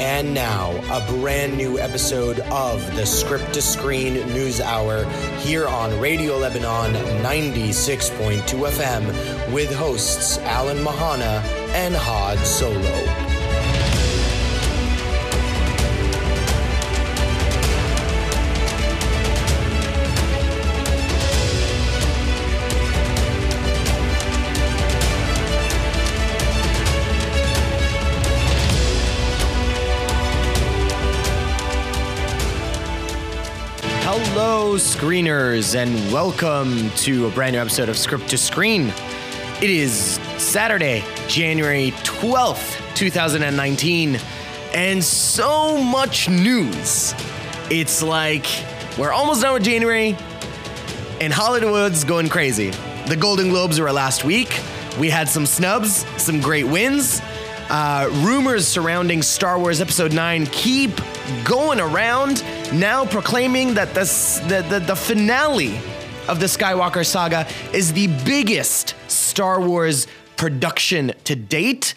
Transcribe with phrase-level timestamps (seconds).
[0.00, 5.04] And now, a brand new episode of the Script to Screen News Hour
[5.38, 6.92] here on Radio Lebanon
[7.22, 11.42] 96.2 FM with hosts Alan Mahana
[11.74, 13.23] and Had Solo.
[34.64, 38.94] Hello, screeners, and welcome to a brand new episode of Script to Screen.
[39.60, 44.18] It is Saturday, January 12th, 2019,
[44.72, 47.14] and so much news.
[47.70, 48.46] It's like
[48.96, 50.16] we're almost done with January,
[51.20, 52.70] and Hollywood's going crazy.
[53.06, 54.62] The Golden Globes were last week.
[54.98, 57.20] We had some snubs, some great wins.
[57.68, 60.90] Uh, rumors surrounding Star Wars Episode 9 keep
[61.44, 62.42] going around,
[62.74, 65.76] now proclaiming that this, the, the, the finale
[66.28, 71.94] of the Skywalker saga is the biggest Star Wars production to date.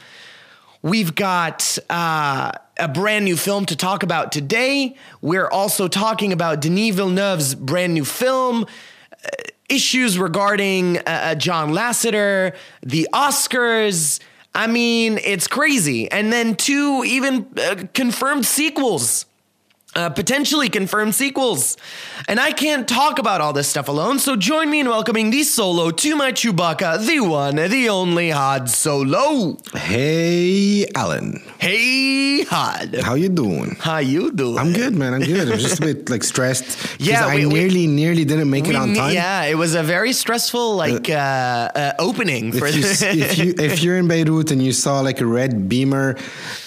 [0.81, 4.95] We've got uh, a brand new film to talk about today.
[5.22, 9.30] We're also talking about Denis Villeneuve's brand new film, uh,
[9.70, 14.20] issues regarding uh, uh, John Lasseter, the Oscars.
[14.53, 16.09] I mean, it's crazy.
[16.11, 19.25] And then two even uh, confirmed sequels.
[19.98, 21.76] Uh, potentially confirmed sequels.
[22.28, 25.42] And I can't talk about all this stuff alone, so join me in welcoming the
[25.42, 29.58] solo to my Chewbacca, the one, the only Had Solo.
[29.73, 31.42] Hey, Alan.
[31.58, 33.02] Hey, Had.
[33.02, 33.76] How you doing?
[33.80, 34.59] How you doing?
[34.59, 35.16] I'm good, man.
[35.16, 35.50] I'm good.
[35.52, 36.78] I'm just a bit like stressed.
[37.00, 39.14] Yeah, I we- we- nearly, nearly didn't make it on time.
[39.16, 43.38] Yeah, it was a very stressful like uh, uh, opening for If, you, s- if
[43.39, 46.17] you if you're in Beirut and you saw like a red Beamer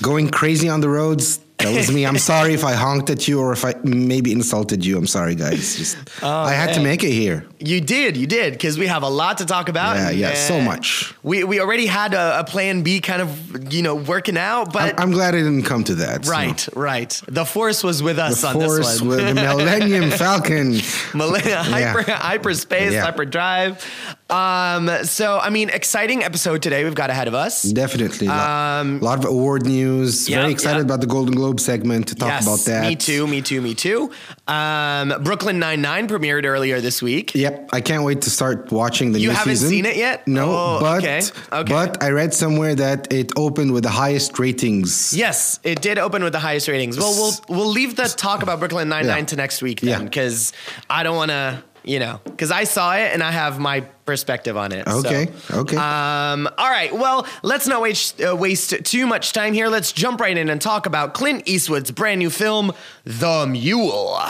[0.02, 2.04] going crazy on the roads, that was me.
[2.06, 4.96] I'm sorry if I honked at you or if I maybe insulted you.
[4.98, 5.76] I'm sorry, guys.
[5.76, 7.46] Just oh, I had to make it here.
[7.58, 9.96] You did, you did, because we have a lot to talk about.
[9.96, 11.12] Yeah, yeah, so much.
[11.22, 14.98] We we already had a, a plan B kind of you know working out, but
[14.98, 16.24] I'm, I'm glad it didn't come to that.
[16.24, 16.32] so.
[16.32, 17.22] right, right.
[17.28, 19.08] The force was with us The on Force this one.
[19.10, 20.78] with the Millennium Falcon.
[21.14, 23.02] Millennium, hyper, hyperspace, Yeah.
[23.04, 23.84] hyperdrive.
[24.30, 27.62] Um, so I mean, exciting episode today we've got ahead of us.
[27.62, 28.26] Definitely.
[28.28, 30.28] A lot, Um, of award news.
[30.28, 30.82] yeah, Very excited yeah.
[30.84, 32.88] about the Golden Globe segment to talk yes, about that.
[32.88, 34.10] me too, me too, me too.
[34.46, 37.32] Um, Brooklyn Nine Nine premiered earlier this week.
[37.34, 40.26] Yep, I can't wait to start watching the You new haven't seen it yet?
[40.28, 41.20] No, Oh, but okay,
[41.52, 41.72] okay.
[41.72, 45.12] but I read somewhere that it opened with the highest ratings.
[45.16, 46.98] Yes, it did open with the highest ratings.
[46.98, 49.24] Well, we'll we'll leave the talk about Brooklyn Nine Nine Yeah.
[49.26, 50.52] to next week then, because
[50.88, 54.56] I don't want to, you know, because I saw it and I have my perspective
[54.56, 54.88] on it.
[54.88, 54.98] so.
[54.98, 55.76] Okay, okay.
[55.76, 56.92] Um, all right.
[56.92, 59.68] Well, let's not waste uh, waste too much time here.
[59.68, 62.72] Let's jump right in and talk about Clint Eastwood's brand new film,
[63.04, 64.20] The Mule.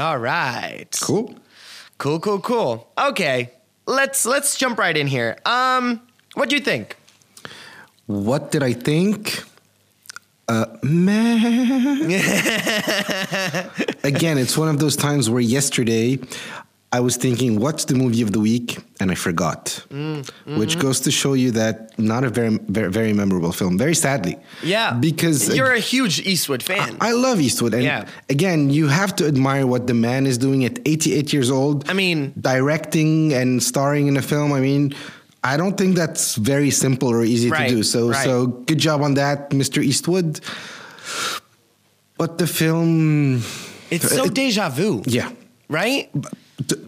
[0.00, 0.88] All right.
[1.02, 1.34] Cool.
[1.98, 2.20] Cool.
[2.20, 2.40] Cool.
[2.40, 2.88] Cool.
[2.96, 3.52] Okay.
[3.86, 5.36] Let's let's jump right in here.
[5.44, 6.00] Um,
[6.34, 6.96] what do you think?
[8.06, 9.44] What did I think?
[10.48, 12.10] Uh, man.
[14.04, 16.18] Again, it's one of those times where yesterday
[16.92, 18.78] I was thinking, what's the movie of the week?
[18.98, 19.84] And I forgot.
[19.90, 20.28] Mm,
[20.58, 20.80] Which mm.
[20.80, 23.78] goes to show you that not a very, very, very memorable film.
[23.78, 24.36] Very sadly.
[24.64, 26.96] Yeah, Because you're a huge Eastwood fan.
[27.00, 27.74] I love Eastwood.
[27.74, 28.06] And Yeah.
[28.28, 31.88] again, you have to admire what the man is doing at 88 years old.
[31.88, 34.52] I mean- directing and starring in a film.
[34.52, 34.92] I mean,
[35.44, 37.82] I don't think that's very simple or easy Right, to do.
[37.84, 38.24] So, right.
[38.24, 39.80] so good job on that, Mr.
[39.80, 40.40] Eastwood.
[42.18, 43.42] But the film,
[43.90, 45.02] it's so it- deja vu.
[45.06, 45.30] yeah.
[45.68, 46.10] Right?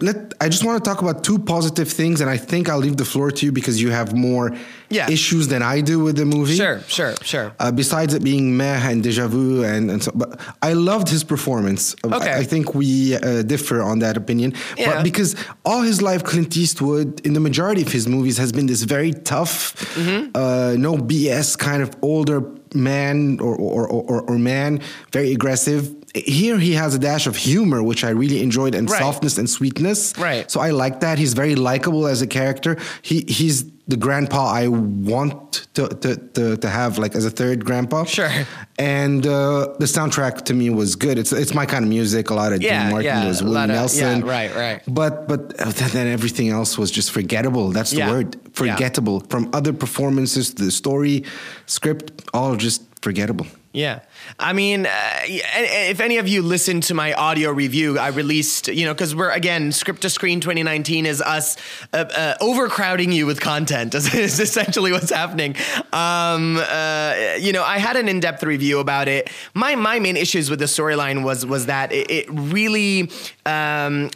[0.00, 2.96] Let, I just want to talk about two positive things, and I think I'll leave
[2.98, 4.52] the floor to you because you have more
[4.90, 5.08] Yeah.
[5.10, 6.56] issues than I do with the movie.
[6.56, 7.52] Sure, sure, sure.
[7.58, 11.24] Uh, besides it being meh and deja vu, and, and so, but I loved his
[11.24, 11.94] performance.
[12.04, 12.32] Uh, Okay.
[12.32, 14.52] I, I think we uh, differ on that opinion.
[14.76, 14.92] Yeah.
[14.96, 15.34] But because
[15.64, 19.12] all his life, Clint Eastwood, in the majority of his movies, has been this very
[19.12, 20.30] tough, Mm-hmm.
[20.34, 22.42] uh, no BS kind of older
[22.74, 24.80] man or, or, or, or man,
[25.12, 25.94] very aggressive.
[26.14, 28.98] Here he has a dash of humor, which I really enjoyed, and Right.
[29.00, 30.14] softness and sweetness.
[30.18, 30.50] Right.
[30.50, 31.18] So I like that.
[31.18, 32.76] He's very likable as a character.
[33.02, 37.64] He he's the grandpa I want to to, to, to have like as a third
[37.64, 38.04] grandpa.
[38.04, 38.30] Sure.
[38.78, 41.18] And uh, the soundtrack to me was good.
[41.18, 42.30] It's it's my kind of music.
[42.30, 43.06] A lot of Yeah, Dean Martin.
[43.06, 44.20] yeah, was Willie Nelson.
[44.20, 44.82] yeah, right, right.
[44.86, 45.56] But but
[45.92, 47.70] then everything else was just forgettable.
[47.72, 48.10] That's the Yeah.
[48.10, 48.36] word.
[48.52, 49.20] Forgettable.
[49.30, 51.24] From other performances to the story,
[51.66, 53.46] script, all just forgettable.
[53.72, 54.00] Yeah.
[54.38, 54.90] I mean, uh,
[55.24, 59.30] if any of you listened to my audio review, I released, you know, because we're,
[59.30, 61.56] again, Script to Screen 2019 is us
[61.92, 65.56] uh, uh, overcrowding you with content, is, is essentially what's happening.
[65.92, 69.30] Um, uh, you know, I had an in depth review about it.
[69.54, 73.10] My, my main issues with the storyline was, was that it, it really,
[73.46, 74.10] um,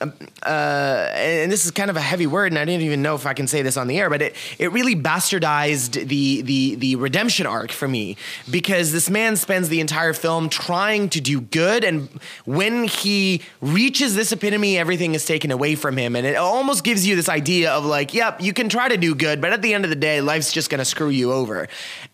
[0.44, 3.26] uh, and this is kind of a heavy word, and I didn't even know if
[3.26, 6.96] I can say this on the air, but it, it really bastardized the, the, the
[6.96, 8.16] redemption arc for me
[8.50, 12.08] because this man spends the entire film trying to do good, and
[12.44, 17.06] when he reaches this epitome, everything is taken away from him, and it almost gives
[17.06, 19.74] you this idea of like, yep, you can try to do good, but at the
[19.74, 21.68] end of the day, life's just gonna screw you over,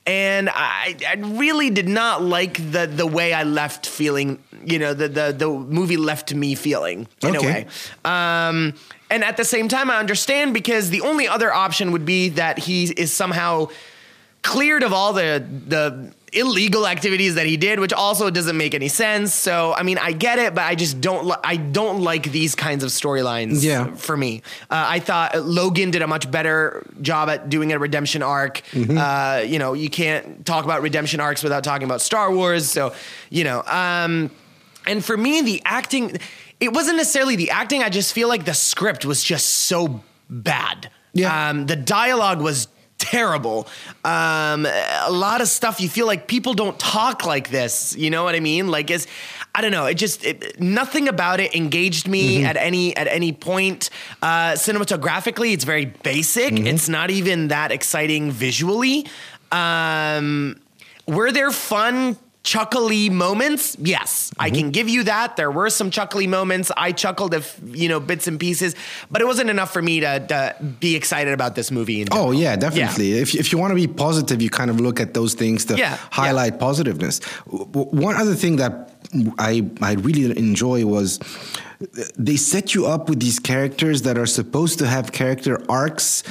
[0.07, 4.95] and I, I really did not like the the way I left feeling, you know,
[4.95, 7.39] the the the movie left me feeling in Okay.
[7.39, 7.67] a way.
[8.05, 8.75] Um,
[9.11, 12.59] and at the same time, I understand because the only other option would be that
[12.59, 13.69] he is somehow
[14.43, 18.89] cleared of all the the illegal activities that he did, which also doesn't make any
[18.89, 19.35] sense.
[19.35, 21.27] So, I mean, I get it, but I just don't.
[21.27, 23.63] Li- I don't like these kinds of storylines.
[23.63, 23.95] Yeah.
[23.95, 28.23] for me, uh, I thought Logan did a much better job at doing a redemption
[28.23, 28.63] arc.
[28.73, 28.99] Mm-hmm.
[28.99, 32.71] Uh, you know, you can't talk about redemption arcs without talking about Star Wars.
[32.71, 32.95] So,
[33.31, 34.31] you know, um,
[34.87, 36.19] and for me, the acting.
[36.61, 37.83] It wasn't necessarily the acting.
[37.83, 40.91] I just feel like the script was just so bad.
[41.13, 41.51] Yeah.
[41.51, 42.69] Um, the dialogue was
[43.03, 43.67] terrible.
[44.05, 47.97] Um, a lot of stuff you feel like people don't talk like this.
[47.97, 48.69] You know what I mean?
[48.69, 49.07] Like it's,
[49.55, 49.87] I don't know.
[49.87, 53.91] It just it, nothing about it engaged me at any at any point.
[54.23, 56.53] Uh, cinematographically, it's very basic.
[56.53, 59.07] It's not even that exciting visually.
[59.51, 60.61] Um,
[61.07, 62.17] were there fun?
[62.45, 65.37] Chuckly moments, yes, I can give you that.
[65.37, 66.73] There were some chuckly moments.
[66.77, 68.75] I chuckled if you know bits and pieces,
[69.13, 72.01] but it wasn't enough for me to, to be excited about this movie.
[72.01, 73.13] In Oh yeah, definitely.
[73.13, 75.77] If if you want to be positive, you kind of look at those things to
[75.77, 77.21] Yeah, highlight positiveness.
[77.47, 78.91] W- w- One other thing that
[79.39, 81.21] I I really enjoy was
[82.19, 86.23] they set you up with these characters that are supposed to have character arcs.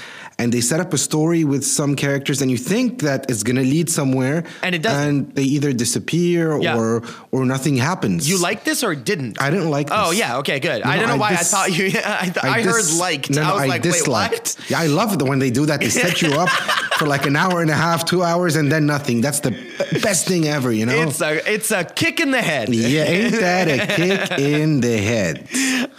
[0.41, 3.57] And they set up a story with some characters, and you think that it's going
[3.57, 5.07] to lead somewhere, And it doesn't.
[5.07, 6.77] And they either disappear Yeah.
[6.79, 8.27] or or nothing happens.
[8.27, 9.39] You like this or didn't?
[9.39, 9.89] I didn't like.
[9.91, 10.83] Oh yeah, okay, good.
[10.83, 11.85] No, I don't know why dis- I thought you.
[12.23, 13.29] I, th- I, heard dis- liked.
[13.29, 14.31] No, no, I was like, disliked.
[14.33, 14.69] wait, what?
[14.71, 15.79] Yeah, I love it when they do that.
[15.79, 16.49] They set you up
[16.97, 19.21] for like an hour and a half, two hours, and then nothing.
[19.21, 19.51] That's the
[20.01, 21.01] best thing ever, you know?
[21.01, 22.69] It's a it's a kick in the head.
[22.73, 25.47] yeah, ain't that a kick in the head?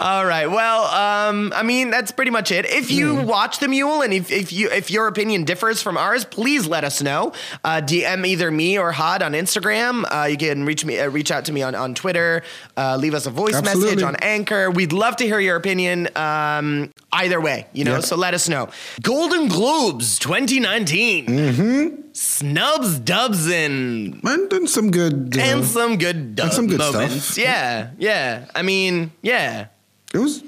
[0.00, 0.46] All right.
[0.46, 2.64] Well, um, I mean that's pretty much it.
[2.66, 3.26] If you Hmm.
[3.26, 6.84] watch the Mule and if, if you if your opinion differs from ours, please let
[6.84, 7.32] us know.
[7.64, 10.04] Uh, DM either me or Had on Instagram.
[10.10, 12.42] Uh, you can reach me uh, reach out to me on on Twitter.
[12.76, 14.70] Uh, leave us a voice message on Anchor.
[14.70, 16.08] We'd love to hear your opinion.
[16.16, 17.94] Um, either way, you know.
[17.96, 18.04] Yep.
[18.04, 18.68] So let us know.
[19.02, 21.26] Golden Globes 2019.
[21.26, 21.96] Mm-hmm.
[22.14, 25.36] Snubs, dubs, and And then some good.
[25.36, 27.24] Uh, and some good dub some good moments.
[27.24, 27.38] stuff.
[27.38, 28.46] Yeah, yeah.
[28.54, 29.66] I mean, yeah.
[30.14, 30.42] it was.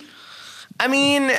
[0.79, 1.31] I mean,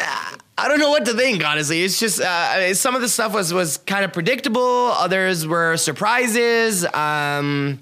[0.58, 1.44] I don't know what to think.
[1.46, 4.62] Honestly, it's just uh, some of the stuff was was kind of predictable.
[4.62, 6.86] Others were surprises.
[6.94, 7.80] Um,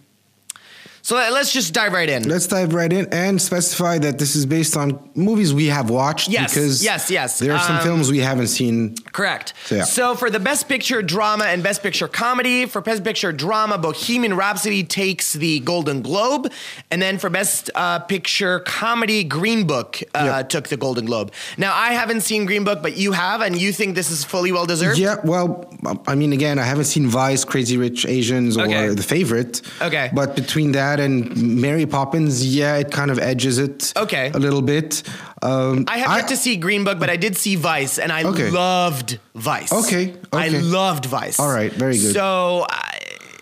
[1.06, 2.24] so let- let's just dive right in.
[2.28, 6.30] Let's dive right in and specify that this is based on movies we have watched.
[6.30, 7.40] Yes, because yes, yes.
[7.40, 8.96] There are some Um, films we haven't seen.
[9.12, 9.54] Correct.
[9.66, 9.84] So, yeah.
[9.84, 14.36] So for the Best Picture drama and Best Picture comedy, for Best Picture drama, Bohemian
[14.36, 16.52] Rhapsody takes the Golden Globe,
[16.90, 20.50] and then for Best uh, Picture comedy, Green Book uh, Yep.
[20.50, 21.32] took the Golden Globe.
[21.58, 24.52] Now I haven't seen Green Book, but you have, and you think this is fully
[24.52, 24.98] well deserved.
[24.98, 25.66] Yeah, well,
[26.08, 28.88] I mean, again, I haven't seen Vice, Crazy Rich Asians, or Okay.
[28.96, 29.62] The Favorite.
[29.82, 30.10] Okay.
[30.14, 33.94] But between that and Mary Poppins, yeah, it kind of edges it.
[33.96, 34.32] Okay.
[34.34, 35.04] A little bit.
[35.42, 38.24] Um, I have yet to see Green Book, but I did see Vice, and I
[38.24, 38.50] Okay.
[38.50, 39.72] loved Vice.
[39.72, 41.40] Okay, I loved Vice.
[41.40, 42.14] All right, very good.
[42.14, 43.00] So, I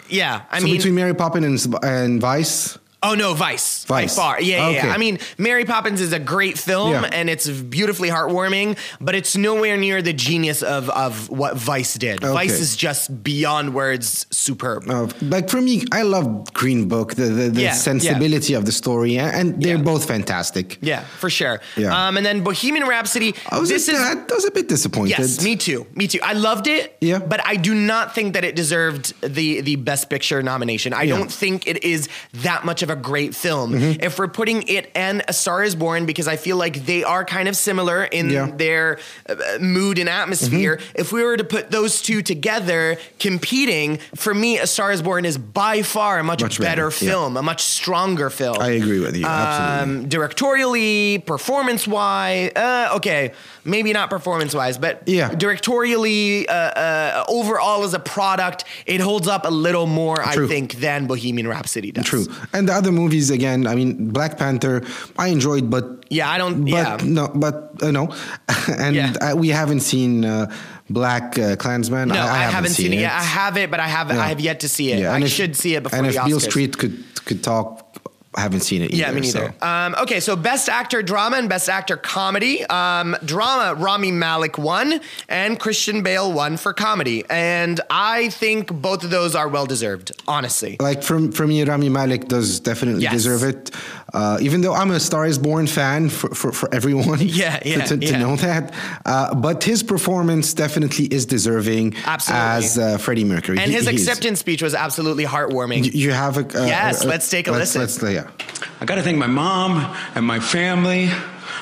[0.10, 3.84] yeah, I So mean, between Mary Poppins and, and Vice, Oh no, Vice.
[3.86, 4.15] By Vice.
[4.15, 4.39] far.
[4.41, 4.88] Yeah, yeah, Okay.
[4.88, 4.93] yeah.
[4.93, 7.10] I mean, Mary Poppins is a great film Yeah.
[7.12, 12.24] and it's beautifully heartwarming, but it's nowhere near the genius of of what Vice did.
[12.24, 12.31] Okay.
[12.34, 14.88] Vice is just beyond words superb.
[14.89, 18.72] uh, like for me, I love Green Book, the the, the Yeah, sensibility of the
[18.72, 19.81] story, and- they're Yeah.
[19.84, 20.77] both fantastic.
[20.81, 21.60] yeah, for sure.
[21.77, 21.89] Yeah.
[22.08, 23.34] Um, and then Bohemian Rhapsody.
[23.50, 25.17] I was, this a, is I was a bit disappointed.
[25.17, 25.88] Yes, me too.
[25.96, 26.20] Me too.
[26.24, 26.98] I loved it.
[27.01, 27.17] Yeah.
[27.20, 30.93] But I do not think that it deserved the the Best Picture nomination.
[30.93, 31.17] I Yeah.
[31.17, 32.08] don't think it is
[32.46, 33.74] that much of a great film.
[33.74, 34.02] Mm-hmm.
[34.04, 37.24] If we're putting it and A Star Is Born, because I feel like they are
[37.26, 38.48] kind of similar in Yeah.
[38.48, 38.58] Mm-hmm.
[38.58, 40.80] their uh, mood and atmosphere.
[40.96, 45.26] If we were to put those two together, competing for me, A Star Is Born
[45.26, 47.12] is by far a much, Much better, better, yeah.
[47.12, 48.58] film, a much stronger film.
[48.60, 49.26] I agree with you.
[49.26, 50.04] Absolutely.
[50.04, 53.32] Um, directorially, performance wise, uh, okay,
[53.63, 55.30] maybe not performance wise, but Yeah.
[55.30, 60.75] directorially, uh, uh, overall as a product, it holds up a little more, I think,
[60.75, 62.06] than Bohemian Rhapsody does.
[62.06, 62.25] True.
[62.53, 64.84] And the other movies, again, I mean, Black Panther,
[65.18, 66.63] I enjoyed, but Yeah, I don't.
[66.65, 66.98] but yeah.
[67.03, 68.13] no, but uh, no,
[68.68, 69.13] and Yeah.
[69.22, 70.51] I, we haven't seen uh,
[70.89, 72.10] Black uh, Klansman.
[72.10, 73.00] No, I, haven't, haven't seen it.
[73.00, 73.12] yet.
[73.13, 74.20] I have it, but I have Yeah.
[74.22, 75.00] I have yet to see it.
[75.00, 76.15] Yeah, I and if- should see it before And if.
[76.25, 77.98] Beale Street could could talk,
[78.34, 78.94] I haven't seen it.
[78.94, 79.54] Yeah, me neither.
[79.60, 79.68] so.
[79.68, 82.64] Um, okay, so best actor drama and best actor comedy.
[82.68, 87.26] Um, drama, Rami Malek won, and Christian Bale won for comedy.
[87.30, 90.78] And I think both of those are well deserved, honestly.
[90.80, 93.12] Like from for me, Rami Malek does definitely Yes.
[93.14, 93.72] deserve it.
[94.14, 97.70] Uh, even though I'm a Star Is Born fan for, for, for everyone, Yeah, to-
[97.70, 98.18] yeah, to, to yeah.
[98.18, 98.74] know that.
[99.06, 102.46] Uh, but his performance definitely is deserving Absolutely.
[102.66, 103.58] as uh, Freddie Mercury.
[103.60, 105.94] And He- his acceptance speech was absolutely heartwarming.
[105.94, 107.82] You- have a uh, Yes, let's take a let's, listen.
[108.12, 108.32] Let's, yeah.
[108.80, 111.10] I got to thank my mom and my family.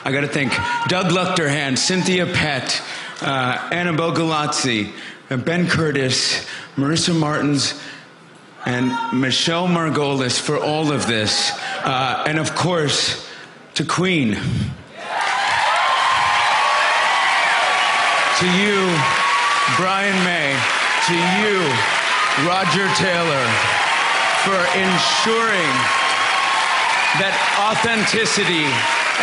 [0.05, 0.51] I got to thank
[0.87, 2.81] Doug Luchterhand, Cynthia Pett,
[3.21, 4.93] uh, Annabelle Galazzi,
[5.29, 7.79] Ben Curtis, Marissa Martins,
[8.65, 11.51] and Michelle Margolis for all of this.
[11.83, 13.27] Uh, and of course,
[13.75, 14.31] to Queen.
[18.39, 18.79] To you,
[19.75, 20.55] Brian May.
[21.07, 21.59] To you,
[22.47, 23.45] Roger Taylor,
[24.45, 26.08] for ensuring
[27.17, 28.69] that authenticity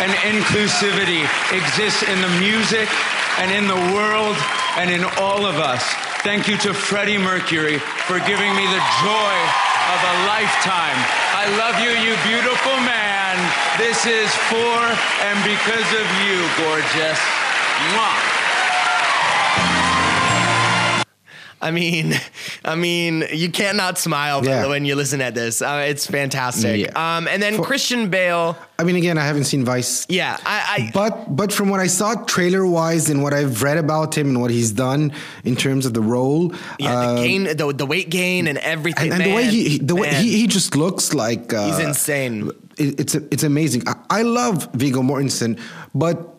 [0.03, 1.23] and inclusivity
[1.55, 2.91] exists in the music
[3.39, 4.35] and in the world
[4.75, 5.81] and in all of us.
[6.27, 7.79] Thank you to Freddie Mercury
[8.09, 9.35] for giving me the joy
[9.95, 10.99] of a lifetime.
[11.31, 13.39] I love you, you beautiful man.
[13.79, 14.77] This is for
[15.23, 17.19] and because of you, gorgeous.
[17.95, 19.86] Mwah.
[21.59, 22.13] I mean,
[22.63, 24.67] I mean, you cannot smile Yeah.
[24.67, 25.61] when you listen at this.
[25.61, 26.79] Uh, it's fantastic.
[26.81, 27.17] Yeah.
[27.17, 28.55] Um, and then For- Christian Bale.
[28.79, 30.05] I mean, again, I haven't seen Vice.
[30.07, 33.77] Yeah, I, I But but from what I saw trailer wise and what I've read
[33.77, 37.43] about him and what he's done in terms of the role, yeah, uh, the gain,
[37.45, 39.11] the, the weight gain, and everything.
[39.11, 41.79] and, and the way he he- the way he, he just looks like uh, He's
[41.79, 42.51] insane.
[42.77, 43.81] it- it's it's amazing.
[43.87, 45.57] I, I love Viggo Mortensen,
[45.95, 46.36] but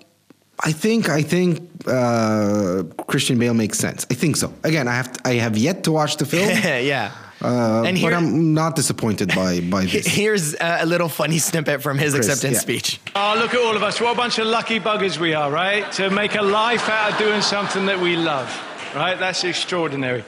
[0.64, 4.06] I think I think uh, Christian Bale makes sense.
[4.10, 4.52] I think so.
[4.64, 6.48] Again, I have I have yet to watch the film,
[6.84, 7.12] yeah.
[7.40, 10.06] uh, And here- but I'm not disappointed by by this.
[10.06, 12.60] Here's uh, a little funny snippet from his Chris, acceptance yeah.
[12.60, 13.00] speech.
[13.14, 14.00] Oh, look at all of us.
[14.00, 15.90] What a bunch of lucky buggers we are, right?
[15.92, 18.48] To make a life out of doing something that we love,
[18.96, 19.18] right?
[19.18, 20.24] That's extraordinary.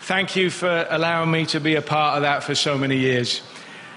[0.00, 3.42] Thank you for allowing me to be a part of that for so many years.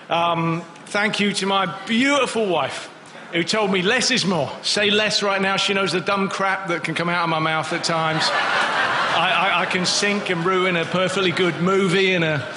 [0.10, 2.90] Um, thank you to my beautiful wife
[3.36, 4.50] who told me less is more.
[4.64, 5.58] Say less right now.
[5.58, 8.24] She knows the dumb crap that can come out of my mouth at times.
[8.32, 12.48] I, I, I can sink and ruin a perfectly good movie and a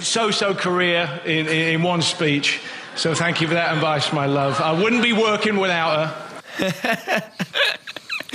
[0.00, 2.60] so-so career in, in, in one speech.
[2.94, 4.60] So thank you for that advice, my love.
[4.60, 6.14] I wouldn't be working without
[6.58, 7.32] her.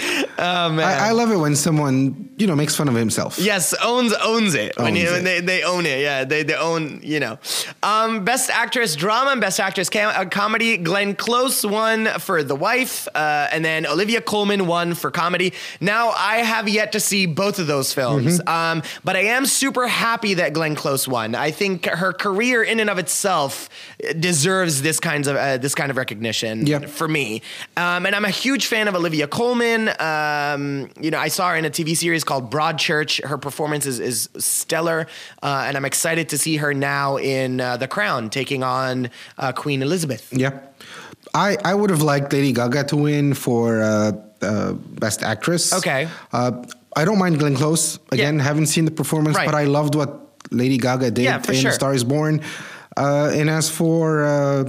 [0.38, 3.38] I, I love it when someone you know makes fun of himself.
[3.38, 4.74] Yes, owns owns it.
[4.78, 5.12] when you, it.
[5.12, 6.00] when they, they own it.
[6.02, 7.38] Yeah, they, they own, you know.
[7.84, 10.78] Um, best actress drama and best actress cam- uh, comedy.
[10.78, 15.54] Glenn Close won for The Wife, uh, and then Olivia Colman won for comedy.
[15.80, 18.48] Now, I have yet to see both of those films, Mm-hmm.
[18.48, 21.36] um, but I am super happy that Glenn Close won.
[21.36, 23.70] I think her career in and of itself
[24.20, 26.80] deserves this kinds of uh, this kind of recognition Yeah.
[26.80, 27.42] for me.
[27.78, 29.91] Um, and I'm a huge fan of Olivia Colman.
[30.00, 33.24] Um, you know, I saw her in a TV series called Broadchurch.
[33.26, 35.08] Her performance is, is stellar,
[35.44, 39.52] uh, and I'm excited to see her now in uh, The Crown, taking on uh,
[39.54, 40.32] Queen Elizabeth.
[40.32, 40.60] Yeah.
[41.34, 45.72] I, I would have liked Lady Gaga to win for uh, uh, Best Actress.
[45.74, 46.08] Okay.
[46.34, 46.64] Uh,
[46.96, 48.00] I don't mind Glenn Close.
[48.12, 48.44] Again, Yeah.
[48.44, 49.46] haven't seen the performance, Right.
[49.46, 50.20] but I loved what
[50.52, 51.72] Lady Gaga did Yeah, in sure.
[51.72, 52.42] Star is Born.
[52.98, 54.66] Uh, and as for uh,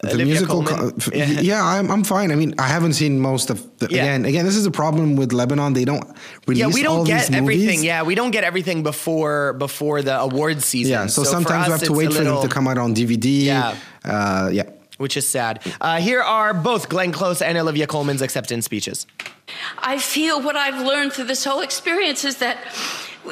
[0.00, 1.26] the Olivia musical, co- Yeah.
[1.40, 2.30] yeah, I'm, I'm fine.
[2.30, 4.02] I mean, I haven't seen most of the, Yeah.
[4.04, 5.72] again, again, this is a problem with Lebanon.
[5.72, 6.04] They don't
[6.46, 7.66] release Yeah, we don't these get everything.
[7.66, 7.84] movies.
[7.84, 10.92] Yeah, we don't get everything before before the awards season.
[10.92, 12.94] Yeah, so, for sometimes we have to wait a for them to come out on
[12.94, 13.44] DVD.
[13.44, 13.74] Yeah.
[14.04, 14.62] Uh, yeah.
[14.98, 15.60] which is sad.
[15.80, 19.06] Uh, here are both Glenn Close and Olivia Colman's acceptance speeches.
[19.78, 22.56] I feel what I've learned through this whole experience is that,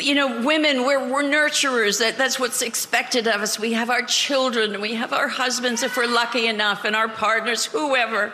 [0.00, 1.98] you know, women, we're, we're nurturers.
[1.98, 3.58] That, that's what's expected of us.
[3.58, 7.64] We have our children, we have our husbands if we're lucky enough, and our partners,
[7.66, 8.32] whoever.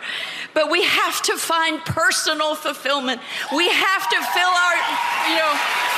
[0.53, 3.21] But we have to find personal fulfillment.
[3.55, 4.77] We have to fill our,
[5.29, 5.51] you know,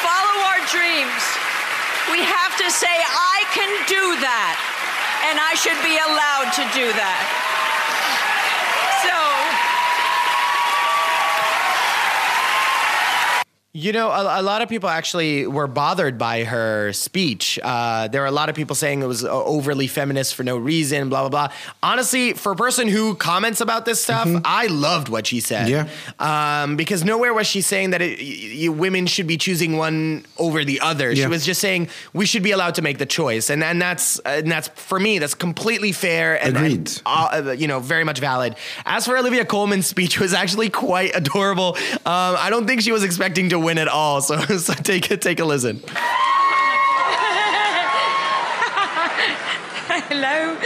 [0.06, 1.24] follow our dreams.
[2.12, 4.76] We have to say, I can do that.
[5.26, 7.55] and I should be allowed to do that.
[13.78, 17.60] You know, a, a, lot of people actually were bothered by her speech.
[17.62, 20.56] Uh, there were a lot of people saying it was uh, overly feminist for no
[20.56, 21.56] reason, blah, blah, blah.
[21.84, 24.44] Honestly, for a person who comments about this stuff, mm-hmm.
[24.46, 25.68] I loved what she said.
[25.68, 25.90] Yeah.
[26.20, 30.80] Um, because nowhere was she saying that it, women should be choosing one over the
[30.80, 31.12] other.
[31.12, 31.26] Yeah.
[31.26, 33.50] She was just saying we should be allowed to make the choice.
[33.50, 36.92] And, and, that's, and that's, for me, that's completely fair and, Agreed.
[37.06, 38.56] And, uh, you know, very much valid.
[38.86, 41.76] As for Olivia Colman's speech, was actually quite adorable.
[41.92, 44.22] Um, I don't think she was expecting to win at all.
[44.22, 45.82] So, so take a take a listen.
[50.08, 50.58] Hello.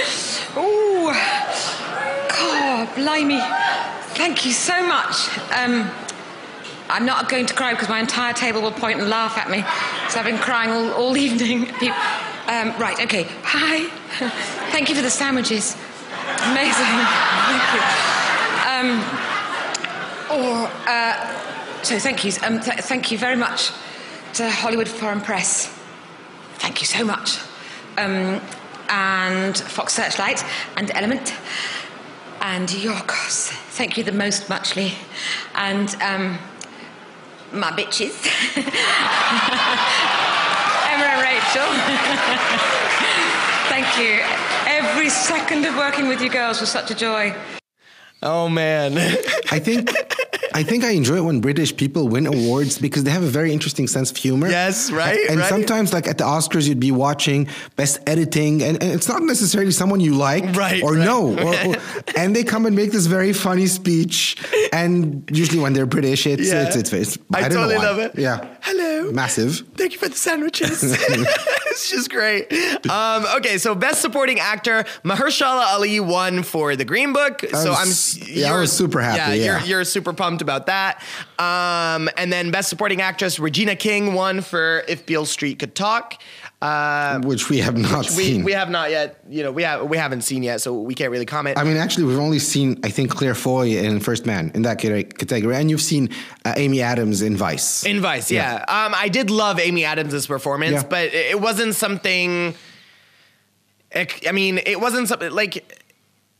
[0.55, 1.13] Oh,
[2.29, 3.39] God, blimey.
[4.15, 5.29] Thank you so much.
[5.51, 5.89] Um,
[6.89, 9.61] I'm not going to cry because my entire table will point and laugh at me.
[10.09, 11.69] So I've been crying all, all evening.
[12.47, 13.27] Um, right, okay.
[13.43, 13.87] Hi.
[14.71, 15.75] Thank you for the sandwiches.
[16.51, 16.99] Amazing.
[17.47, 17.81] Thank you.
[18.67, 18.99] Um,
[20.31, 21.38] or, uh,
[21.83, 22.31] so thank you.
[22.43, 23.71] Um, th- thank you very much
[24.33, 25.67] to Hollywood Foreign Press.
[26.55, 27.39] Thank you so much.
[27.97, 28.41] Um,
[28.89, 30.43] and Fox Searchlight
[30.77, 31.33] and Element
[32.41, 33.49] and Yorgos.
[33.71, 34.93] Thank you the most muchly.
[35.55, 36.37] And um,
[37.51, 38.25] my bitches.
[40.89, 41.67] Emma and Rachel.
[43.69, 44.19] Thank you.
[44.65, 47.33] Every second of working with you girls was such a joy.
[48.21, 48.97] Oh man.
[49.51, 49.91] I think
[50.53, 53.51] I think I enjoy it when British people win awards because they have a very
[53.51, 54.49] interesting sense of humor.
[54.49, 55.19] Yes, right.
[55.29, 55.49] And right.
[55.49, 59.71] sometimes, like at the Oscars, you'd be watching best editing, and, and it's not necessarily
[59.71, 61.05] someone you like right, or right.
[61.05, 61.19] know.
[61.39, 61.75] Or, or,
[62.17, 64.37] and they come and make this very funny speech.
[64.73, 66.67] And usually, when they're British, it's yeah.
[66.67, 68.17] it's, it's, it's I, I totally love it.
[68.17, 68.45] Yeah.
[68.61, 69.11] Hello.
[69.11, 69.63] Massive.
[69.75, 70.81] Thank you for the sandwiches.
[71.79, 72.51] it's just great.
[72.89, 77.41] Um, okay, so best supporting actor Mahershala Ali won for The Green Book.
[77.51, 77.87] so I'm
[78.27, 79.17] yeah, I was super happy.
[79.17, 79.59] Yeah, yeah.
[79.59, 81.01] You're, you're super pumped about that.
[81.37, 86.21] Um, and then best supporting actress Regina King won for If Beale Street Could Talk.
[86.61, 88.43] Uh, which we have not seen.
[88.43, 89.21] We have not yet.
[89.29, 91.57] You know, we have we haven't seen yet, so we can't really comment.
[91.57, 94.77] I mean, actually, we've only seen I think Claire Foy in First Man in that
[94.77, 96.09] category, and you've seen
[96.43, 97.85] uh, Amy Adams in Vice.
[97.85, 98.65] In Vice, yeah.
[98.67, 98.85] yeah.
[98.85, 100.87] Um, I did love Amy Adams' performance, yeah.
[100.89, 102.53] but it wasn't something.
[103.95, 105.57] I mean, it wasn't something like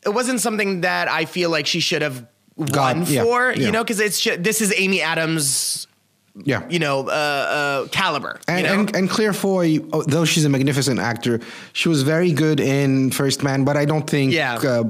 [0.06, 2.28] it wasn't something that I feel like she should have
[2.58, 3.54] won yeah, for.
[3.54, 5.88] You know, because it's this is Amy Adams
[6.36, 8.40] yeah, you know, uh, uh, caliber.
[8.48, 8.80] And, you know?
[8.82, 11.40] and, and Claire Foy, though she's a magnificent actor,
[11.74, 14.34] she was very good in First Man, but I don't think.
[14.34, 14.56] Yeah.
[14.56, 14.84] Uh,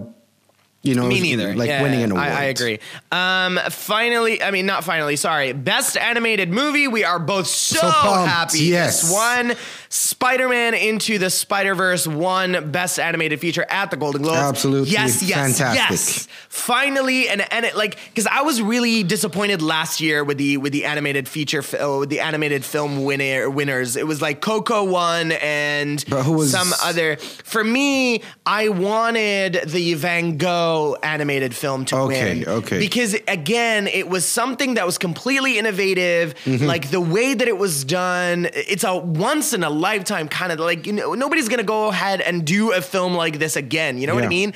[0.81, 1.55] you know, me neither.
[1.55, 2.25] Like yeah, winning an award.
[2.25, 2.79] I, I agree.
[3.11, 5.17] Um, finally, I mean, not finally.
[5.17, 6.87] Sorry, best animated movie.
[6.87, 8.59] We are both so, So pumped, happy.
[8.59, 9.01] yes.
[9.01, 9.55] This one,
[9.91, 14.37] Spider-Man into the Spider-Verse won best animated feature at the Golden Globes.
[14.37, 15.89] Absolutely yes, yes, fantastic.
[15.89, 16.27] yes.
[16.47, 20.73] Finally, and and it like because I was really disappointed last year with the with
[20.73, 21.61] the animated feature
[21.97, 23.95] with the animated film winner winners.
[23.95, 27.15] It was like Coco won and was- some other.
[27.17, 32.47] For me, I wanted the Van Gogh animated film to Okay, win.
[32.47, 32.77] okay.
[32.79, 36.35] Because again, it was something that was completely innovative.
[36.45, 36.65] Mm-hmm.
[36.65, 40.59] Like the way that it was done, it's a once in a lifetime kind of
[40.59, 43.97] like you know nobody's gonna go ahead and do a film like this again.
[43.97, 44.53] You know what I mean?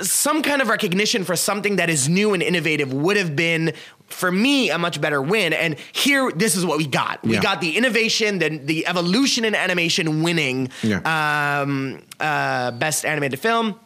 [0.00, 3.72] Some kind of recognition for something that is new and innovative would have been.
[4.08, 5.52] For me, a much better win.
[5.52, 7.22] And here, this is what we got.
[7.22, 7.42] We Yeah.
[7.42, 11.60] got the innovation, the, the evolution in animation winning Yeah.
[11.60, 13.78] um, uh, best animated film.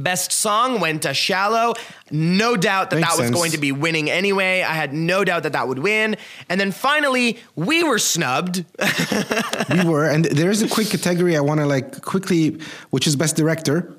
[0.00, 1.74] Best song went to Shallow.
[2.10, 3.36] No doubt that Makes that was sense.
[3.36, 4.62] going to be winning anyway.
[4.62, 6.16] I had no doubt that that would win.
[6.48, 8.64] And then finally, we were snubbed.
[9.70, 12.58] we were, and there is a quick category I want to like quickly,
[12.90, 13.92] which is best director.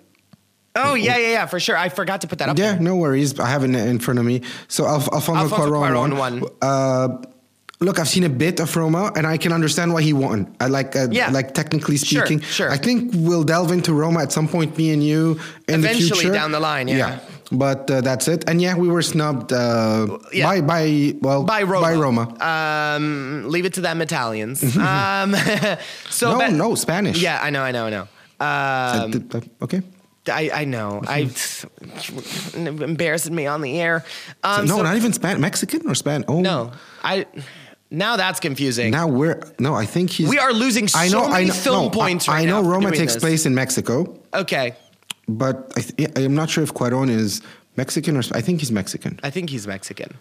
[0.76, 1.76] oh, yeah, yeah, yeah, for sure.
[1.76, 2.58] I forgot to put that up.
[2.58, 2.82] Yeah, there.
[2.82, 3.40] no worries.
[3.40, 4.42] I have it in front of me.
[4.68, 6.44] So Alf- Alfonso, Alfonso Cuarón Cuarón won.
[6.62, 7.18] Uh,
[7.80, 10.48] look, I've seen a bit of Roma, and I can understand why he won.
[10.60, 11.30] I like, uh, Yeah.
[11.32, 12.40] like technically speaking.
[12.42, 12.68] sure.
[12.68, 12.72] sure.
[12.72, 16.20] I think we'll delve into Roma at some point, me and you, in the Eventually
[16.22, 16.34] future.
[16.34, 17.20] down the line, yeah.
[17.52, 18.44] But uh, that's it.
[18.50, 20.44] And yeah, we were snubbed uh, Yeah.
[20.50, 21.82] by by well By Roma.
[21.88, 22.26] By Roma.
[22.44, 24.62] Um, leave it to them Italians.
[24.78, 25.34] um,
[26.10, 27.22] so no, no, Spanish.
[27.22, 28.08] Yeah, I know, I know, I know.
[28.40, 29.30] Um,
[29.62, 29.82] okay.
[30.30, 31.02] I, I know.
[31.08, 31.30] I
[32.56, 34.04] embarrassing me on the air.
[34.44, 36.26] Um, no, so- not even Span Mexican or Spanish?
[36.28, 36.72] Oh no.
[37.04, 37.26] I
[37.90, 38.92] now that's confusing.
[38.92, 39.74] Now we're no.
[39.76, 40.30] I think he's.
[40.30, 41.30] We are losing so I know.
[41.30, 41.54] many I know.
[41.54, 43.22] film no, points I, right I know now Roma takes this.
[43.24, 44.76] place in Mexico, okay,
[45.28, 47.42] but I th- I'm not sure if Cuarón is
[47.76, 48.24] Mexican or.
[48.34, 49.20] I think he's Mexican.
[49.24, 50.18] I think he's Mexican.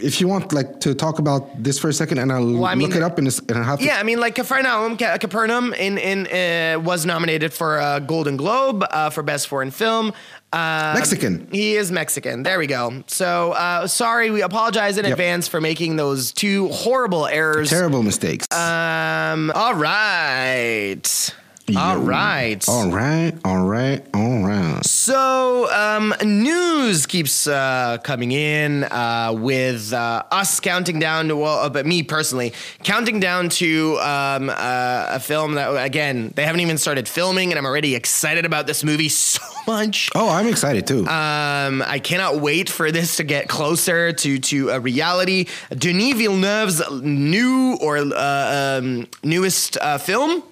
[0.00, 2.86] if you want, like, to talk about this for a second, and I'll I mean-
[2.88, 3.84] look it up in a, and I'll have to.
[3.84, 8.84] Yeah, I mean, like Capernaum, Capernaum in in uh, was nominated for a Golden Globe
[8.90, 10.12] uh, for Best Foreign Film.
[10.52, 11.46] Um, Mexican.
[11.52, 12.42] He is Mexican.
[12.42, 13.04] There we go.
[13.06, 15.12] So uh, sorry, we apologize in Yep.
[15.12, 17.68] advance for making those two horrible errors.
[17.68, 18.46] Terrible mistakes.
[18.50, 19.50] Um.
[19.54, 21.34] All right.
[21.76, 22.66] All right.
[22.68, 24.84] All right, all right, all right.
[24.84, 31.58] So, um, news keeps uh, coming in uh, with uh, us counting down to, well,
[31.58, 32.52] uh, but me personally,
[32.82, 37.58] counting down to um, uh, a film that, again, they haven't even started filming, and
[37.58, 40.10] I'm already excited about this movie so much.
[40.14, 41.06] Oh, I'm excited too.
[41.06, 45.46] Um, I cannot wait for this to get closer to to a reality.
[45.70, 50.42] Denis Villeneuve's new or uh, um, newest uh, film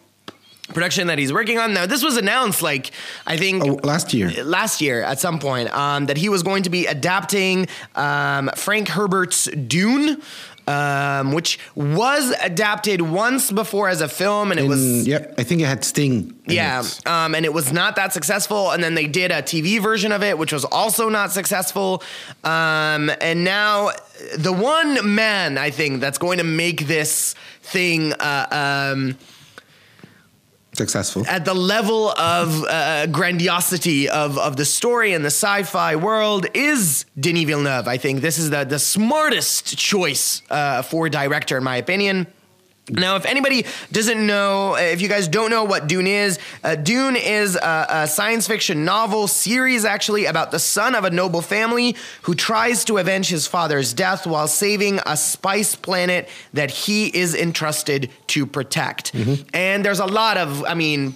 [0.68, 1.72] production that he's working on.
[1.74, 2.90] Now, this was announced like
[3.26, 4.30] I think Oh, last year.
[4.44, 8.88] last year at some point um, that he was going to be adapting um, Frank
[8.88, 10.20] Herbert's Dune.
[10.68, 15.60] Um, which was adapted once before as a film, and it was yep, I think
[15.60, 16.34] it had Sting.
[16.48, 17.06] yeah, it.
[17.06, 18.72] um, and it was not that successful.
[18.72, 22.02] And then they did a TV version of it, which was also not successful.
[22.42, 23.90] Um, and now
[24.36, 29.16] the one man I think that's going to make this thing uh, um,
[30.76, 31.24] successful.
[31.26, 37.04] at the level of uh, grandiosity of, of the story and the sci-fi world is
[37.18, 37.88] Denis Villeneuve.
[37.88, 42.26] I think this is the the smartest choice uh, for director, in my opinion.
[42.88, 47.16] Now, if anybody doesn't know, if you guys don't know what Dune is, uh, Dune
[47.16, 51.96] is a, a science fiction novel series actually about the son of a noble family
[52.22, 57.34] who tries to avenge his father's death while saving a spice planet that he is
[57.34, 59.12] entrusted to protect.
[59.52, 61.14] And there's a lot of, I mean,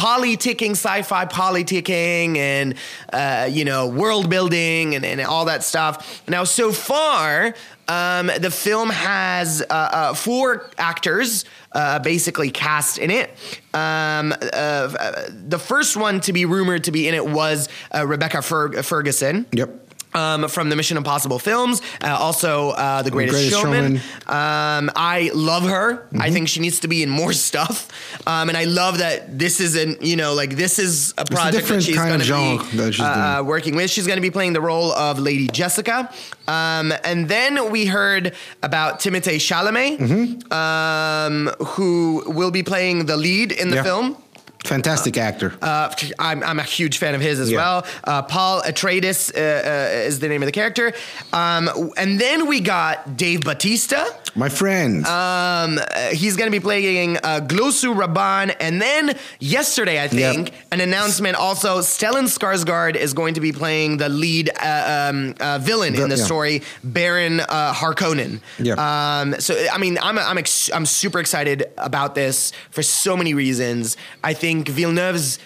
[0.00, 2.74] politicking, sci-fi politicking, and
[3.12, 6.22] uh, you know, world building and, and all that stuff.
[6.26, 7.54] Now, so far,
[7.86, 11.44] um, the film has uh, uh, four actors.
[11.72, 13.30] Uh, basically cast in it.
[13.74, 14.88] Um, uh,
[15.30, 19.46] the first one to be rumored to be in it was uh, Rebecca Fer- Ferguson.
[19.52, 19.89] Yep.
[20.12, 23.98] Um, from the Mission Impossible films, uh, also uh, The Greatest, Greatest Showman.
[23.98, 24.86] Showman.
[24.88, 25.98] Um, I love her.
[25.98, 26.20] Mm-hmm.
[26.20, 27.88] I think she needs to be in more stuff.
[28.26, 31.52] Um, and I love that this isn't, you know, like this is a project that
[31.52, 33.88] different she's going to be that uh, working with.
[33.88, 36.12] She's going to be playing the role of Lady Jessica.
[36.48, 40.52] Um, and then we heard about Timothée Chalamet, Mm-hmm.
[40.52, 43.82] um, who will be playing the lead in the Yeah.
[43.84, 44.16] film.
[44.64, 45.54] Fantastic actor.
[45.62, 47.58] Uh, I'm, I'm a huge fan of his as Yeah.
[47.58, 47.86] well.
[48.04, 50.92] Uh, Paul Atreides uh, uh, is the name of the character.
[51.32, 54.06] Um, and then we got Dave Bautista.
[54.34, 55.04] My friend.
[55.06, 58.54] Um, uh, he's going to be playing uh, Glossu Rabban.
[58.60, 63.96] And then yesterday, I think, an announcement also Stellan Skarsgård is going to be playing
[63.96, 66.24] the lead uh, um, uh, villain in the yeah.
[66.24, 68.40] story, Baron uh, Harkonnen.
[68.58, 68.74] Yeah.
[68.74, 73.32] Um, so, I mean, I'm, I'm, ex- I'm super excited about this for so many
[73.34, 73.96] reasons.
[74.22, 75.38] I think Villeneuve's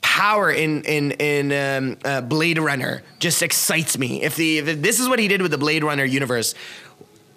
[0.00, 4.22] power in in in um, uh, Blade Runner just excites me.
[4.22, 6.54] If the if this is what he did with the Blade Runner universe,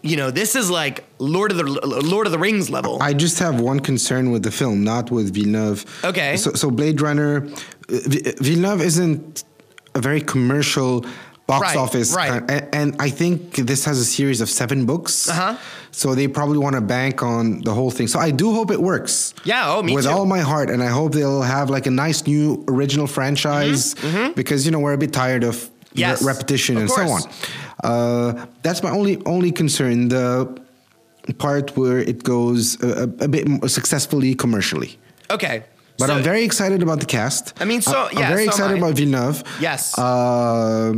[0.04, 3.02] you know, this is like Lord of the Lord of the Rings level.
[3.02, 5.86] I just have one concern with the film, not with Villeneuve.
[6.04, 6.38] Okay.
[6.38, 8.00] So, so Blade Runner, uh,
[8.40, 9.44] Villeneuve isn't
[9.96, 11.06] a very commercial
[11.48, 12.44] box Right, office, right.
[12.50, 15.30] and, and I think this has a series of seven books.
[15.30, 15.58] Uh-huh.
[15.92, 18.08] So they probably want to bank on the whole thing.
[18.08, 19.34] So I do hope it works.
[19.46, 20.12] Yeah, oh, me with too.
[20.12, 23.96] all my heart, and I hope they'll have like a nice new original franchise
[24.36, 25.56] because you know we're a bit tired of
[25.88, 27.22] Mm-hmm, Yes, re- repetition of and so on.
[27.84, 30.10] Uh, that's my only only concern.
[30.10, 30.54] The
[31.40, 35.00] part where it goes a, a, bit more successfully commercially.
[35.32, 35.64] okay.
[35.98, 37.54] But So- I'm very excited about the cast.
[37.60, 39.44] I mean, so- I- I'm very so excited about Villeneuve.
[39.60, 39.98] Yes.
[39.98, 40.94] Uh,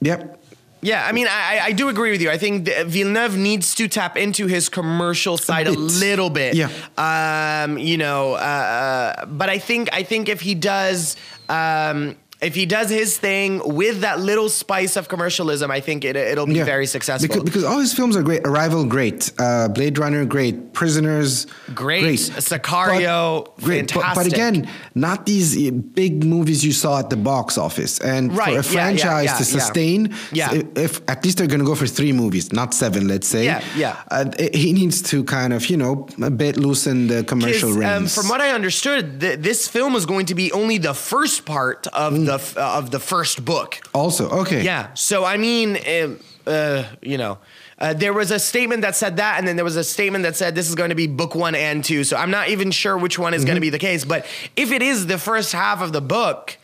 [0.00, 0.34] yep.
[0.80, 2.30] Yeah, I mean, I, I- do agree with you.
[2.30, 5.78] I think Villeneuve needs to tap into his commercial side a, bit.
[5.78, 6.54] little bit.
[6.54, 6.70] Yeah.
[6.96, 11.16] Um, you know, uh, but I think I think if he does.
[11.48, 16.14] Um, if he does his thing with that little spice of commercialism, I think it,
[16.16, 16.64] it'll be Yeah.
[16.64, 17.26] very successful.
[17.28, 18.42] Because, because all his films are great.
[18.46, 19.32] Arrival, great.
[19.38, 20.72] Uh, Blade Runner, great.
[20.72, 22.20] Prisoners, Great.
[22.62, 23.94] Sicario, But- great.
[23.94, 27.98] But, but again, not these big movies you saw at the box office.
[28.00, 30.52] And Right, for yeah, a yeah, franchise yeah, to sustain, Yeah.
[30.54, 33.44] if, if at least they're going to go for three movies, not seven, let's say.
[33.44, 33.96] Yeah, yeah.
[34.10, 38.14] Uh, he needs to kind of, you know, a bit loosen the commercial um, reins.
[38.14, 41.86] from what I understood, th- this film is going to be only the first part
[41.88, 42.27] of Mm.
[42.28, 43.80] The uh, of the first book.
[43.92, 44.62] also, okay.
[44.62, 44.94] Yeah.
[44.94, 47.38] So I mean, um, uh, you know,
[47.78, 50.36] uh, there was a statement that said that, and then there was a statement that
[50.36, 52.04] said this is going to be book one and two.
[52.04, 54.04] So I'm not even sure which one is going to be the case.
[54.04, 56.56] But if it is the first half of the book.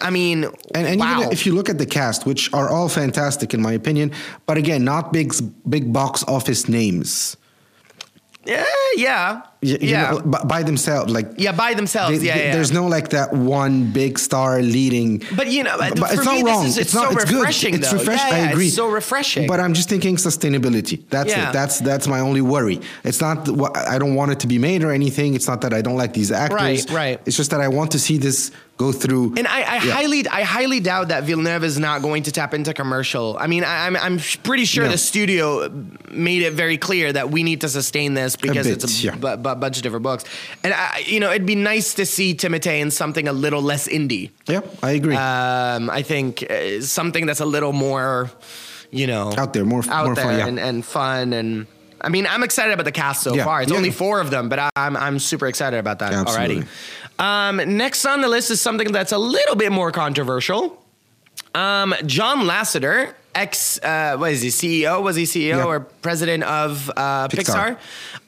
[0.00, 1.20] I mean, And, and wow.
[1.20, 4.12] even if you look at the cast, which are all fantastic in my opinion,
[4.46, 5.34] but again, not big
[5.68, 7.36] big box office names.
[8.46, 8.64] Yeah,
[8.96, 12.20] yeah, you yeah, know, by, by themselves, like yeah, by themselves.
[12.20, 12.52] they- yeah, they- yeah.
[12.54, 15.22] there's no like that one big star leading.
[15.36, 16.64] But you know, but it's me, not wrong.
[16.64, 17.12] This is, it's, not.
[17.12, 17.34] so it's good.
[17.34, 17.74] refreshing.
[17.74, 18.28] It's refreshing.
[18.28, 18.66] Yeah, yeah, I agree.
[18.66, 19.46] It's so refreshing.
[19.46, 21.08] But I'm just thinking sustainability.
[21.08, 21.52] That's it.
[21.52, 22.80] That's that's my only worry.
[23.04, 25.34] It's not I don't want it to be made or anything.
[25.34, 26.60] It's not that I don't like these actors.
[26.60, 27.20] Right, right.
[27.26, 29.34] It's just that I want to see this go through.
[29.36, 29.92] And I, I Yeah.
[29.92, 33.36] highly, I highly doubt that Villeneuve is not going to tap into commercial.
[33.38, 34.90] I mean, I, I'm, I'm pretty sure Yeah.
[34.90, 35.68] the studio
[36.10, 39.14] made it very clear that we need to sustain this because bit, it's a yeah.
[39.14, 40.24] bu- bu- bunch of different books.
[40.64, 43.86] And I, you know, it'd be nice to see Timothée in something a little less
[43.88, 44.30] indie.
[44.48, 45.14] yeah, I agree.
[45.14, 48.30] Um, I think uh, something that's a little more,
[48.90, 50.46] you know, Out there, more- out more there fun, yeah.
[50.48, 51.66] and, and fun and.
[52.00, 53.62] I mean, I'm excited about the cast so Yeah, far.
[53.62, 53.78] It's yeah.
[53.78, 56.56] only four of them, but I'm I'm super excited about that Absolutely.
[56.56, 56.68] already.
[57.18, 60.80] Um, next on the list is something that's a little bit more controversial.
[61.54, 64.48] Um, John Lasseter, ex, uh, what is he,
[64.82, 65.00] CEO?
[65.02, 65.64] Was he CEO Yeah.
[65.64, 67.76] or president of uh, Pixar?
[67.76, 67.78] Pixar.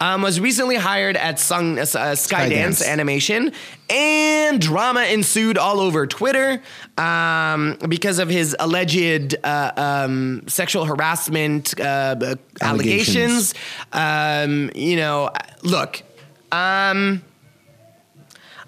[0.01, 2.87] Um, was recently hired at Sung, uh, Skydance.
[2.87, 3.53] Animation,
[3.91, 6.63] and drama ensued all over Twitter
[6.99, 13.55] um, because of his alleged uh, um, sexual harassment uh, allegations.
[13.55, 13.55] Allegations.
[13.93, 15.31] Um, you know,
[15.65, 16.03] look.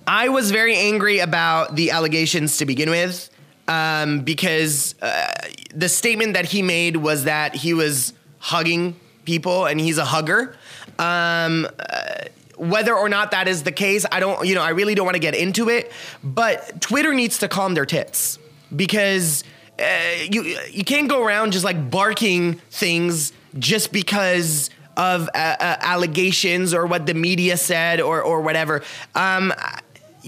[0.08, 3.28] I was very angry about the allegations to begin with
[3.68, 5.28] um, because uh,
[5.74, 10.56] the statement that he made was that he was hugging people and he's a hugger.
[10.98, 12.24] Um, uh,
[12.56, 15.16] whether or not that is the case, I don't, you know, I really don't want
[15.16, 15.92] to get into it.
[16.24, 18.38] But Twitter needs to calm their tits
[18.74, 19.44] because
[19.78, 19.84] uh,
[20.22, 26.74] you you can't go around just like barking things just because of uh, uh, allegations
[26.74, 28.82] or what the media said or or whatever.
[29.14, 29.52] Um,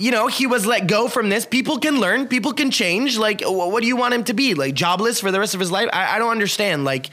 [0.00, 1.44] you know, he was let go from this.
[1.46, 3.18] People can learn, people can change.
[3.18, 4.54] Like, what do you want him to be?
[4.54, 5.88] Like, jobless for the rest of his life?
[5.92, 6.84] I, I don't understand.
[6.84, 7.10] Like,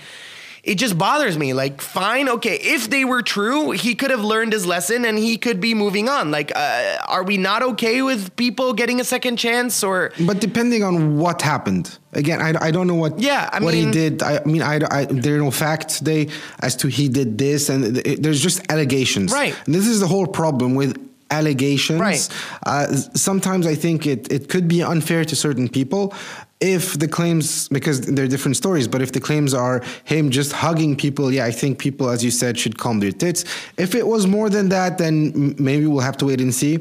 [0.64, 1.54] it just bothers me.
[1.54, 5.38] Like, fine, okay, if they were true, he could have learned his lesson and he
[5.38, 6.30] could be moving on.
[6.30, 10.12] Like, uh, are we not okay with people getting a second chance or?
[10.26, 13.84] But depending on what happened, again, I, I don't know what Yeah, I what he
[13.84, 14.22] mean- did.
[14.24, 16.28] I, mean, I, I there are no facts today
[16.60, 19.32] as to he did this, and there's just allegations.
[19.32, 19.56] Right.
[19.66, 20.98] And this is the whole problem with
[21.32, 22.00] allegations.
[22.00, 22.30] Right.
[22.66, 26.14] Uh, sometimes I think it it could be unfair to certain people.
[26.60, 30.96] If the claims, because they're different stories, but if the claims are him just hugging
[30.96, 33.46] people, yeah, I think people, as you said, should calm their tits.
[33.78, 36.80] If it was more than that, then maybe we'll have to wait and see.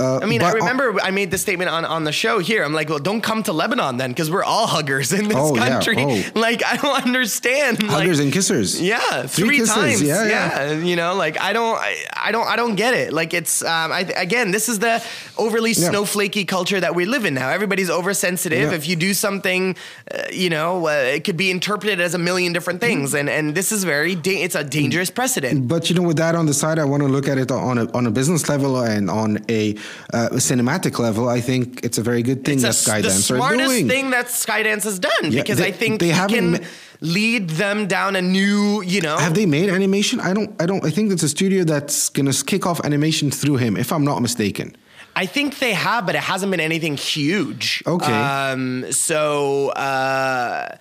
[0.00, 2.62] Uh, I mean, I but- remember I made the statement on, on the show here.
[2.62, 5.56] I'm like, well, don't come to Lebanon then, because we're all huggers in this Oh,
[5.56, 5.68] yeah.
[5.68, 5.96] country.
[5.98, 6.22] Oh.
[6.38, 7.82] Like, I don't understand.
[7.82, 8.80] like, Huggers and kissers.
[8.80, 9.74] Yeah, Three three, kisses.
[9.74, 10.02] times.
[10.02, 10.78] Yeah, Yeah, yeah.
[10.84, 13.12] you know, like I don't, I, I don't, I don't get it.
[13.12, 15.02] Like it's, um, I, again, this is the
[15.36, 15.90] overly Yeah.
[15.90, 17.48] snowflakey culture that we live in now.
[17.50, 18.70] Everybody's oversensitive.
[18.70, 18.76] Yeah.
[18.76, 19.74] If you do something,
[20.14, 23.54] uh, you know, uh, it could be interpreted as a million different things, and and
[23.54, 25.66] this is very, da- it's a dangerous precedent.
[25.68, 27.78] But you know, with that on the side, I want to look at it on
[27.78, 29.74] a on a business level and on a
[30.12, 31.28] uh, cinematic level.
[31.28, 33.88] I think it's a very good thing It's that a, the Skydance are smartest doing.
[33.88, 36.58] thing that Skydance has done Yeah, because they- I think they haven't can ma-
[37.00, 39.16] lead them down a new, you know.
[39.18, 40.20] Have they made animation?
[40.20, 40.50] I don't.
[40.62, 40.84] I don't.
[40.84, 44.20] I think it's a studio that's gonna kick off animation through him, if I'm not
[44.20, 44.76] mistaken.
[45.16, 47.82] I think they have, but it hasn't been anything huge.
[47.86, 48.12] Okay.
[48.12, 50.76] Um, so uh,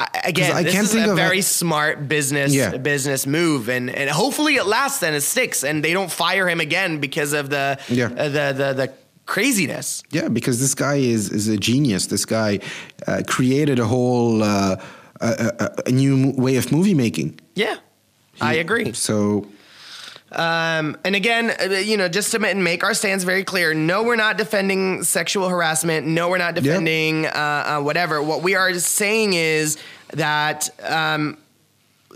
[0.00, 2.76] I- again, I this can't is think a of very a- smart business Yeah.
[2.76, 6.60] business move, and and hopefully it lasts and it sticks, and they don't fire him
[6.60, 8.06] again because of the Yeah.
[8.06, 8.92] uh, the the the
[9.26, 10.02] craziness.
[10.12, 12.06] Yeah, because this guy is is a genius.
[12.06, 12.60] This guy
[13.08, 14.76] uh, created a whole uh,
[15.20, 17.40] a, a, a new way of movie making.
[17.54, 17.76] Yeah,
[18.40, 18.92] I agree.
[18.92, 19.46] So
[20.30, 24.02] Um, and again, uh, you know, just to ma- make our stance very clear, no,
[24.02, 26.06] we're not defending sexual harassment.
[26.06, 27.30] No, we're not defending uh,
[27.78, 28.22] uh, whatever.
[28.22, 29.78] What we are saying is
[30.12, 31.38] that um,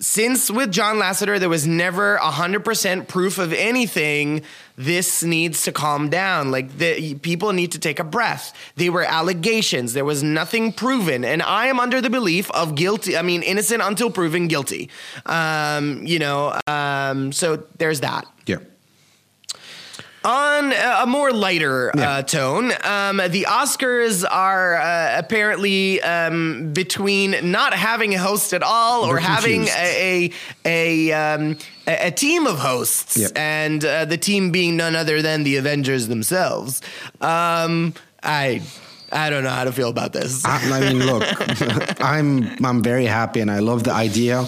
[0.00, 4.42] since with John Lasseter, there was never 100% proof of anything,
[4.76, 6.50] this needs to calm down.
[6.50, 8.54] Like, the, people need to take a breath.
[8.76, 11.24] They were allegations, there was nothing proven.
[11.24, 14.90] And I am under the belief of guilty, I mean, innocent until proven guilty.
[15.26, 18.26] Um, you know, um, so there's that.
[20.24, 22.10] On a more lighter Yeah.
[22.18, 28.62] uh, tone, um, the Oscars are uh, apparently um, between not having a host at
[28.62, 29.78] all or They're having confused.
[29.78, 30.30] a
[30.64, 31.58] a, a, um,
[31.88, 33.28] a, a team of hosts, Yeah.
[33.34, 36.80] and uh, the team being none other than the Avengers themselves.
[37.20, 38.62] Um, I
[39.10, 40.44] I don't know how to feel about this.
[40.44, 41.24] I, I mean, look,
[42.00, 44.46] I'm I'm very happy, and I love the idea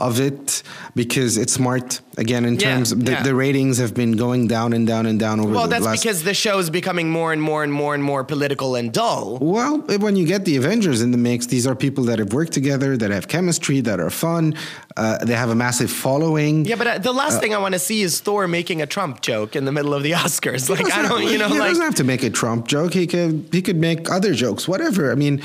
[0.00, 0.62] of it
[0.94, 2.00] because it's smart.
[2.18, 3.22] Again, in Yeah, terms, the, yeah.
[3.22, 6.02] the ratings have been going down and down and down over Well, the that's last.
[6.02, 9.38] because the show is becoming more and more and more and more political and dull.
[9.40, 12.52] well, when you get the Avengers in the mix, these are people that have worked
[12.52, 14.54] together, that have chemistry, that are fun.
[14.96, 16.64] Uh, they have a massive following.
[16.66, 19.22] Yeah, but uh, the last thing I want to see is Thor making a Trump
[19.22, 20.68] joke in the middle of the Oscars.
[20.68, 21.68] Like, I don't, you know, he like.
[21.70, 22.92] doesn't have to make a Trump joke.
[22.92, 25.10] He could he could make other jokes, whatever.
[25.10, 25.40] I mean,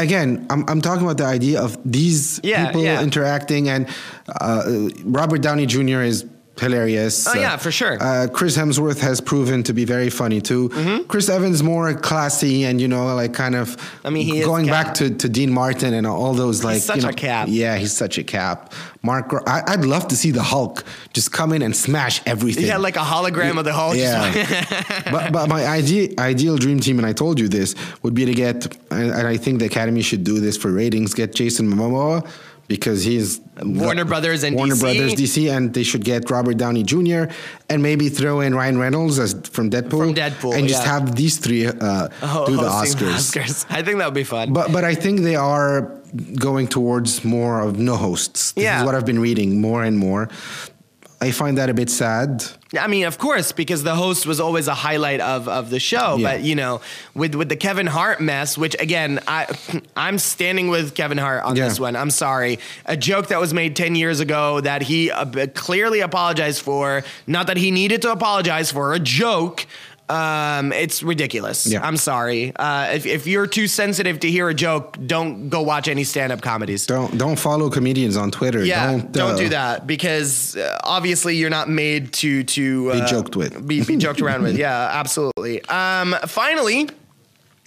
[0.00, 3.02] again, I'm I'm talking about the idea of these Yeah, people yeah.
[3.02, 3.86] interacting, and
[4.40, 6.00] uh, Robert Downey Jr.
[6.02, 6.24] is
[6.60, 7.26] hilarious.
[7.26, 7.96] Oh, yeah, for sure.
[8.00, 10.68] Uh, Chris Hemsworth has proven to be very funny too.
[10.68, 11.04] Mm-hmm.
[11.04, 13.76] Chris Evans more classy and you know like kind of.
[14.04, 17.02] I mean, he going back to, to Dean Martin and all those like such you
[17.02, 17.48] know, a cap.
[17.50, 18.72] Yeah, he's such a cap.
[19.02, 22.66] Mark, I, I'd love to see the Hulk just come in and smash everything.
[22.66, 23.96] Yeah, like a hologram of the Hulk.
[23.96, 24.30] Yeah.
[25.10, 28.34] but, but my ideal, ideal dream team, and I told you this, would be to
[28.34, 32.30] get, and, and I think the Academy should do this for ratings, get Jason Momoa
[32.70, 34.58] because he's Warner Brothers and DC.
[34.58, 34.80] Warner DC.
[34.80, 37.24] Brothers DC, and they should get Robert Downey Jr.
[37.68, 40.92] and maybe throw in Ryan Reynolds as from Deadpool, From Deadpool, and just yeah.
[40.92, 43.66] have these three uh, Oh, do the hosting Oscars.
[43.68, 44.52] I think that would be fun.
[44.54, 45.82] But but I think they are
[46.36, 48.52] going towards more of no hosts.
[48.52, 48.80] This Yeah.
[48.80, 50.28] is what I've been reading more and more.
[51.22, 52.42] I find that a bit sad.
[52.80, 56.16] I mean, of course, because the host was always a highlight of, of the show.
[56.16, 56.28] Yeah.
[56.36, 56.80] But you know,
[57.14, 59.46] with with the Kevin Hart mess, which again, I
[59.96, 61.68] I'm standing with Kevin Hart on Yeah.
[61.68, 61.94] this one.
[61.94, 66.62] I'm sorry, a joke that was made ten years ago that he uh, clearly apologized
[66.62, 67.02] for.
[67.26, 69.66] Not that he needed to apologize for a joke.
[70.10, 71.66] Um, it's ridiculous.
[71.66, 71.86] Yeah.
[71.86, 72.52] I'm sorry.
[72.56, 76.32] Uh, if, if you're too sensitive to hear a joke, don't go watch any stand
[76.32, 76.86] up comedies.
[76.86, 78.64] Don't don't follow comedians on Twitter.
[78.64, 83.00] Yeah, don't, don't, uh, do that because uh, obviously you're not made to to Be
[83.00, 83.66] uh, joked with.
[83.66, 84.50] Be, be joked around with.
[84.60, 85.64] Yeah, absolutely.
[85.66, 86.90] Um, finally.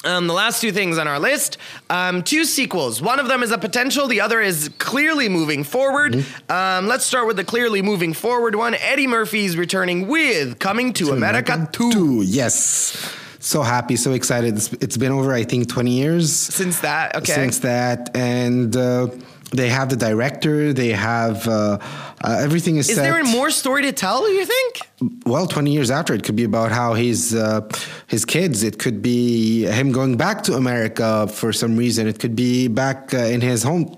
[0.03, 1.57] Um, the last two things on our list,
[1.89, 3.01] um, two sequels.
[3.01, 4.07] One of them is a potential.
[4.07, 6.13] The other is clearly moving forward.
[6.13, 6.51] Mm-hmm.
[6.51, 8.75] Um, let's start with the clearly moving forward one.
[8.75, 11.91] Eddie Murphy's returning with Coming to, America, 2.
[11.91, 13.17] Two, yes.
[13.39, 14.55] So happy, so excited.
[14.55, 17.33] It's, it's been over, I think, 20 years Since that, okay.
[17.33, 18.15] since that.
[18.15, 19.07] And uh,
[19.55, 21.77] they have the director, they have uh,
[22.23, 23.03] uh, everything is, is set.
[23.03, 24.81] there more story to tell, you think?
[25.25, 27.67] well 20 years after it could be about how his uh,
[28.07, 32.35] his kids it could be him going back to america for some reason it could
[32.35, 33.95] be back uh, in his home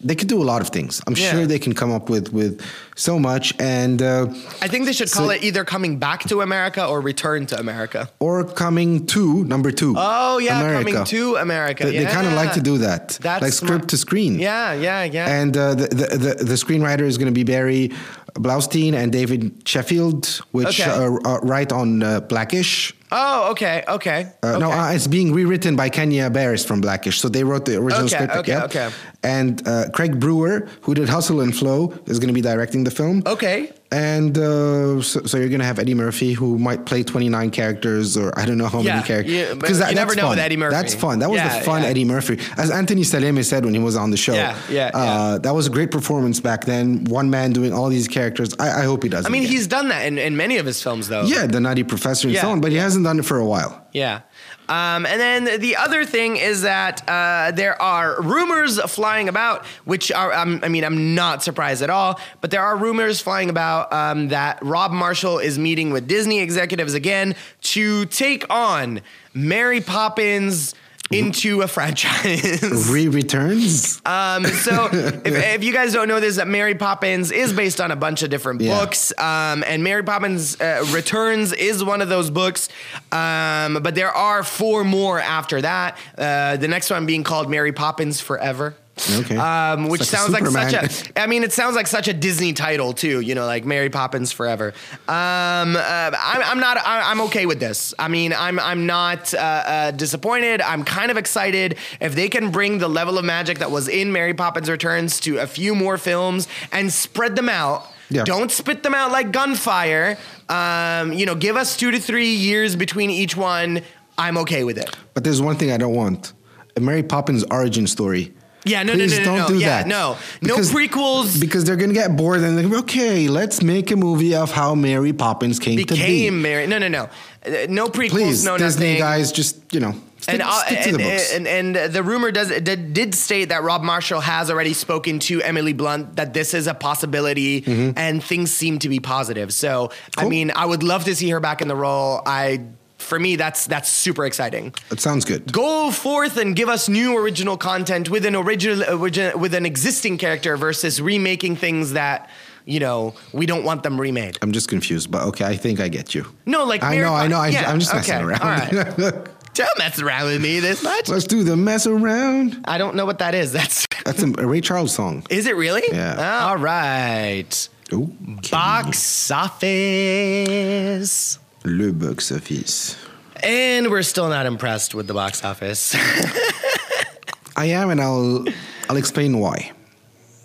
[0.00, 1.30] they could do a lot of things i'm Yeah.
[1.32, 2.60] sure they can come up with with
[2.96, 4.26] so much and uh,
[4.64, 7.58] I think they should call So- it either Coming Back to America or Return to
[7.58, 8.08] America.
[8.20, 10.78] or coming to number two Oh yeah, America.
[10.92, 11.84] coming to America.
[11.84, 12.12] they, yeah.
[12.14, 15.40] kind of like to do that That's like script to screen Yeah, yeah, yeah.
[15.40, 17.90] and uh, the, the, the the screenwriter is going to be Barry
[18.34, 20.90] Blaustein and David Sheffield, which Okay.
[20.90, 22.92] uh, uh, write on uh, Blackish.
[23.12, 24.26] Oh, okay, okay.
[24.42, 27.20] Uh, No, uh, it's being rewritten by Kenya Barris from Blackish.
[27.20, 28.36] So they wrote the original Okay, script.
[28.36, 28.64] okay, yeah.
[28.64, 28.90] okay.
[29.22, 32.90] And uh, Craig Brewer, who did Hustle and Flow, is going to be directing the
[32.90, 33.22] film.
[33.26, 33.72] okay.
[33.92, 38.16] And uh, so, so you're going to have Eddie Murphy, who might play 29 characters,
[38.16, 39.32] or I don't know how Yeah, many characters.
[39.32, 40.30] yeah, but you never know fun.
[40.30, 40.74] with Eddie Murphy.
[40.74, 41.20] That's fun.
[41.20, 41.82] That was Yeah, the fun.
[41.82, 42.38] Eddie Murphy.
[42.56, 44.34] As Anthony Salemi said when he was on the show.
[44.34, 45.38] Yeah, yeah, Uh.
[45.38, 47.04] That was a great performance back then.
[47.04, 48.54] One man doing all these characters.
[48.58, 49.24] I, I hope he does.
[49.24, 49.52] I mean, again.
[49.52, 51.22] he's done that in, in many of his films, though.
[51.22, 53.86] yeah, the Nutty Professor and so on, but he hasn't done it for a while.
[53.92, 54.22] Yeah.
[54.68, 60.10] Um, and then the other thing is that uh, there are rumors flying about, which
[60.10, 63.92] are, um, I mean, I'm not surprised at all, but there are rumors flying about
[63.92, 69.00] um, that Rob Marshall is meeting with Disney executives again to take on
[69.34, 70.74] Mary Poppins
[71.10, 72.88] into a franchise.
[72.90, 74.00] Re returns.
[74.04, 77.90] Um, so if, if you guys don't know this, that Mary Poppins is based on
[77.90, 78.78] a bunch of different Yeah.
[78.78, 82.68] books, um, and Mary Poppins uh, Returns is one of those books.
[83.12, 85.96] Um, but there are four more after that.
[86.18, 88.74] Uh, the next one being called Mary Poppins Forever.
[88.98, 89.36] Okay.
[89.36, 91.12] Um, which sounds like such a.
[91.20, 93.20] I mean, it sounds like such a Disney title too.
[93.20, 94.72] You know, like Mary Poppins Forever.
[95.06, 96.78] Um, uh, I'm, I'm not.
[96.78, 97.92] I, I'm okay with this.
[97.98, 100.62] I mean, I'm I'm not uh, uh, disappointed.
[100.62, 104.12] I'm kind of excited if they can bring the level of magic that was in
[104.12, 107.86] Mary Poppins Returns to a few more films and spread them out.
[108.08, 108.24] Yeah.
[108.24, 110.16] Don't spit them out like gunfire.
[110.48, 113.82] Um, you know, give us two to three years between each one.
[114.16, 114.96] I'm okay with it.
[115.12, 116.32] But there's one thing I don't want:
[116.76, 118.32] a Mary Poppins origin story.
[118.66, 119.48] Yeah, no, no, Please no, no, don't no.
[119.48, 119.86] do yeah, that.
[119.86, 121.40] no, no prequels.
[121.40, 124.74] Because they're gonna get bored and they're gonna okay, let's make a movie of how
[124.74, 125.94] Mary Poppins came to be.
[125.94, 126.66] became Mary.
[126.66, 127.04] No, no, no,
[127.46, 128.10] Uh, no prequels.
[128.10, 128.98] Please, no Disney nothing.
[129.00, 131.32] guys, just you know, stick, And, uh, stick to and, the books.
[131.34, 135.40] and, and the rumor does did, did state that Rob Marshall has already spoken to
[135.42, 137.62] Emily Blunt that this is a possibility
[137.96, 139.54] and things seem to be positive.
[139.54, 142.20] So I mean, I would love to see her back in the role.
[142.26, 142.62] I
[143.06, 144.74] for me, that's that's super exciting.
[144.90, 145.50] That sounds good.
[145.52, 149.64] Go forth and give us new original content with an original, uh, origi- with an
[149.64, 152.28] existing character versus remaking things that
[152.64, 154.38] you know we don't want them remade.
[154.42, 156.26] I'm just confused, but okay, I think I get you.
[156.44, 157.38] No, like I know, I know.
[157.38, 158.42] I, yeah, I'm just messing okay, around.
[158.42, 159.28] All right.
[159.56, 161.08] Don't mess around with me this much.
[161.08, 162.60] Let's do the mess around.
[162.66, 163.52] I don't know what that is.
[163.52, 165.24] That's That's a, a Ray Charles song.
[165.30, 165.82] is it really?
[165.90, 166.44] Yeah.
[166.46, 167.68] All right.
[167.90, 168.14] Ooh,
[168.50, 171.38] Box office.
[171.66, 172.96] Le box office.
[173.42, 175.94] And we're still not impressed with the box office.
[177.56, 178.44] I am, and I'll
[178.88, 179.72] I'll explain why.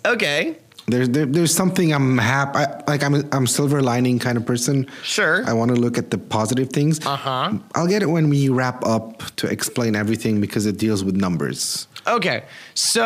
[0.04, 0.56] okay.
[0.88, 2.58] There's there, there's something I'm happy.
[2.88, 4.88] Like I'm a, I'm silver lining kind of person.
[5.04, 5.44] Sure.
[5.46, 7.04] I want to look at the positive things.
[7.06, 7.52] Uh-huh.
[7.76, 11.86] I'll get it when we wrap up to explain everything because it deals with numbers.
[12.04, 12.42] Okay,
[12.74, 13.04] so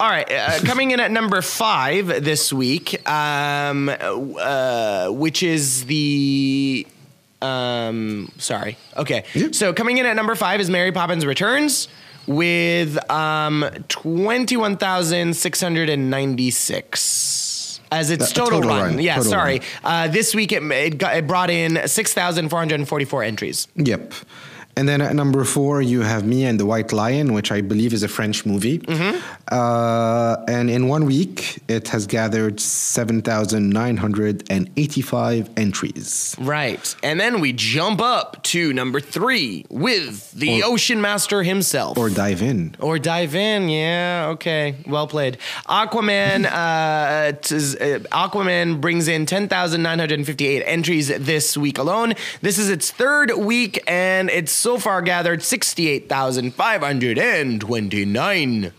[0.00, 6.86] all right, uh, coming in at number five this week, um, uh, which is the.
[7.42, 8.76] Um, sorry.
[8.96, 9.54] Okay, Yep.
[9.54, 11.88] so coming in at number five is Mary Poppins Returns
[12.26, 17.80] with um, twenty one thousand six hundred and ninety six.
[17.92, 19.16] As its total, total run, run, yeah.
[19.16, 20.08] total sorry, run.
[20.08, 23.24] uh, this week it it, got, it brought in six thousand four hundred forty four
[23.24, 23.66] entries.
[23.74, 24.14] Yep.
[24.80, 27.92] And then at number four, you have Mia and the White Lion, which I believe
[27.92, 28.78] is a French movie.
[28.78, 29.18] Mm-hmm.
[29.48, 36.34] Uh, and in one week, it has gathered 7,985 entries.
[36.38, 36.96] Right.
[37.02, 41.98] And then we jump up to number three with the Ocean Master himself.
[41.98, 42.74] Or dive in.
[42.78, 45.36] Or dive in, yeah, okay, well played.
[45.68, 51.76] Aquaman, uh, t- uh, Aquaman brings in ten thousand nine hundred fifty-eight entries this week
[51.76, 52.14] alone.
[52.40, 57.60] This is its third week, and it's so far gathered sixty-eight thousand five hundred and
[57.60, 58.72] twenty-nine.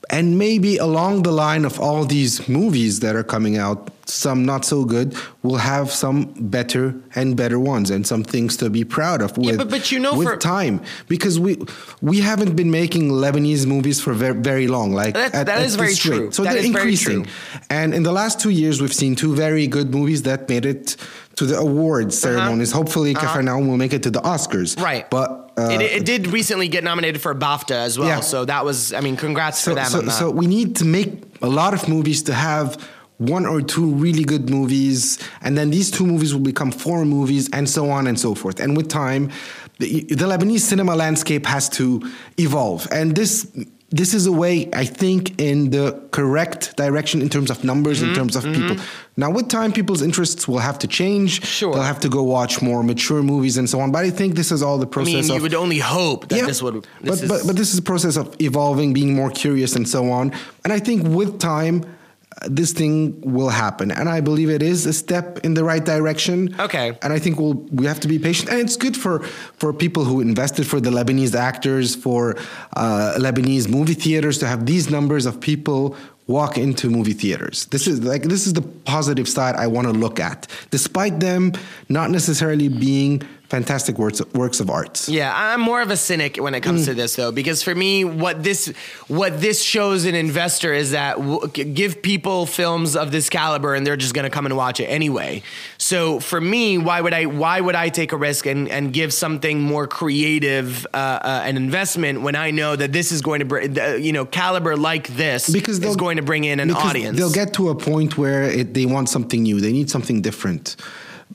[0.10, 4.64] and maybe along the line of all these movies that are coming out, some not
[4.64, 9.22] so good, we'll have some better and better ones, and some things to be proud
[9.22, 9.38] of.
[9.38, 11.58] With, but- but you know with for- time, because we
[12.01, 14.93] we haven't been making Lebanese movies for very, very long.
[14.93, 15.97] Like That- at, that at is very rate.
[15.97, 16.32] true.
[16.32, 17.28] So That they're increasing.
[17.70, 20.95] And in the last two years, we've seen two very good movies that made it
[21.36, 22.72] to the awards ceremonies.
[22.72, 24.76] Hopefully, Capernaum will make it to the Oscars.
[24.78, 24.86] Uh-huh.
[24.86, 25.10] Right.
[25.10, 28.08] But uh, it, it did recently get nominated for BAFTA as well.
[28.08, 28.20] Yeah.
[28.20, 30.12] So that was, I mean, congrats so, for them so, on that.
[30.12, 32.78] so we need to make a lot of movies to have
[33.18, 37.49] one or two really good movies, and then these two movies will become four movies,
[37.51, 38.60] and so on and so forth.
[38.60, 39.32] And with time,
[39.80, 43.51] the, the Lebanese cinema landscape has to evolve, and this.
[43.90, 48.10] This is a way, I think, in the correct direction in terms of numbers, Mm-hmm,
[48.10, 48.76] in terms of people.
[49.16, 51.46] Now, with time, people's interests will have to change.
[51.46, 51.74] Sure.
[51.74, 53.94] They'll have to go watch more mature movies and so on.
[53.94, 55.14] But I think this is all the process.
[55.14, 56.76] I mean, you of would only hope that this would.
[56.84, 59.88] This but, is, but but this is a process of evolving, being more curious, and
[59.88, 60.34] so on.
[60.66, 61.86] And I think with time,
[62.46, 63.92] this thing will happen.
[63.92, 66.56] And I believe it is a step in the right direction.
[66.60, 66.98] Okay.
[67.02, 68.50] And I think we'll we have to be patient.
[68.50, 69.24] And it's good for
[69.58, 72.36] for people who invested, for the Lebanese actors, for
[72.76, 75.96] uh, Lebanese movie theaters to have these numbers of people
[76.28, 77.66] walk into movie theaters.
[77.68, 81.54] This is like this is the positive side I want to look at, despite them
[81.90, 85.08] not necessarily being fantastic works works of art.
[85.08, 86.64] Yeah, I'm more of a cynic when it Mm.
[86.64, 88.72] comes to this though, because for me, what this
[89.08, 93.86] what this shows an investor is that w- give people films of this caliber and
[93.88, 95.41] they're just going to come and watch it anyway.
[95.78, 99.14] So for me, why would I why would I take a risk and, and give
[99.14, 103.45] something more creative uh, uh, an investment when I know that this is going to
[103.45, 107.18] bring uh, you know caliber like this because is going to bring in an audience.
[107.18, 109.62] They'll get to a point where it, they want something new.
[109.62, 110.76] They need something different.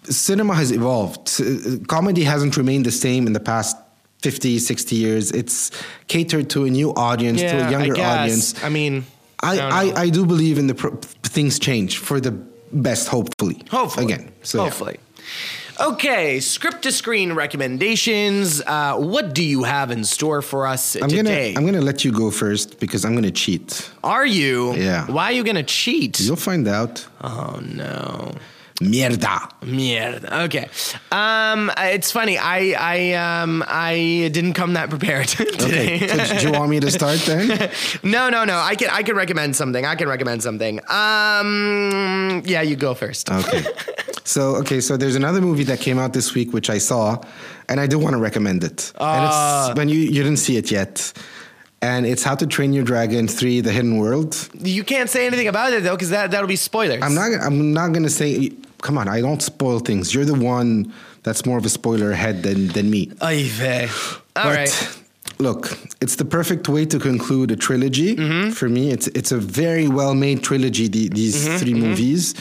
[0.04, 1.40] Cinema has evolved.
[1.88, 3.76] Comedy hasn't remained the same in the past
[4.22, 5.30] 50, 60 years.
[5.32, 5.70] It's
[6.08, 8.62] catered to a new audience, to a younger I audience.
[8.62, 9.04] I mean,
[9.40, 10.02] I, don't I.
[10.02, 12.30] I do believe in the pro- things change for the
[12.72, 13.62] best, hopefully.
[13.70, 14.06] Hopefully.
[14.06, 14.32] Again.
[14.42, 14.64] So, yeah.
[14.64, 14.98] Hopefully.
[15.80, 18.62] Okay, script to screen recommendations.
[18.64, 21.30] Uh, what do you have in store for us I'm gonna?
[21.56, 23.90] I'm gonna let you go first because I'm gonna cheat.
[24.04, 24.74] Are you?
[24.74, 25.06] Yeah.
[25.10, 26.20] Why are you gonna cheat?
[26.20, 27.06] You'll find out.
[27.22, 28.34] oh no.
[28.80, 29.48] Mierda.
[29.62, 30.44] Mierda.
[30.44, 30.68] Okay.
[31.12, 32.38] Um, it's funny.
[32.38, 35.96] I I um I didn't come that prepared today.
[35.96, 36.08] Okay.
[36.24, 37.48] so do you want me to start then?
[38.02, 38.58] no, no, no.
[38.58, 39.84] I can I can recommend something.
[39.84, 40.80] I can recommend something.
[40.88, 43.30] Um, yeah, you go first.
[43.30, 43.64] Okay.
[44.24, 47.22] So okay, so there's another movie that came out this week which I saw,
[47.68, 48.92] and I do want to recommend it.
[48.96, 49.68] and Ah.
[49.70, 51.12] it's when you you didn't see it yet,
[51.82, 54.48] and it's How to Train Your Dragon Three: The Hidden World.
[54.60, 57.02] You can't say anything about it though, because that that'll be spoilers.
[57.02, 57.32] I'm not.
[57.42, 58.52] I'm not gonna say.
[58.80, 60.14] Come on, I don't spoil things.
[60.14, 63.06] You're the one that's more of a spoiler head than than me.
[63.20, 63.88] Vey.
[64.36, 64.98] All But, right.
[65.38, 68.16] Look, it's the perfect way to conclude a trilogy.
[68.16, 68.50] Mm-hmm.
[68.50, 70.88] For me, it's it's a very well made trilogy.
[70.88, 72.34] The, these Mm-hmm, 3 movies.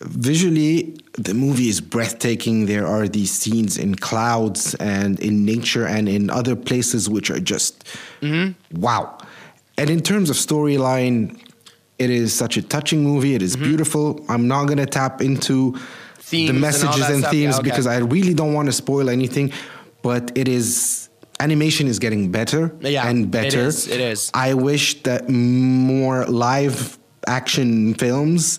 [0.00, 2.66] Visually, the movie is breathtaking.
[2.66, 7.40] There are these scenes in clouds and in nature and in other places which are
[7.40, 7.84] just
[8.20, 8.80] Mm-hmm.
[8.80, 9.18] wow.
[9.76, 11.40] And in terms of storyline,
[11.98, 13.34] it is such a touching movie.
[13.34, 13.64] It is Mm-hmm.
[13.64, 14.24] beautiful.
[14.28, 15.76] I'm not gonna tap into
[16.18, 17.70] Themes the messages that and, themes Yeah, okay.
[17.70, 19.52] because I really don't want to spoil anything.
[20.02, 21.08] But it is
[21.40, 23.60] animation is getting better Yeah, and better.
[23.66, 24.30] is, it is.
[24.34, 28.58] I wish that more live action films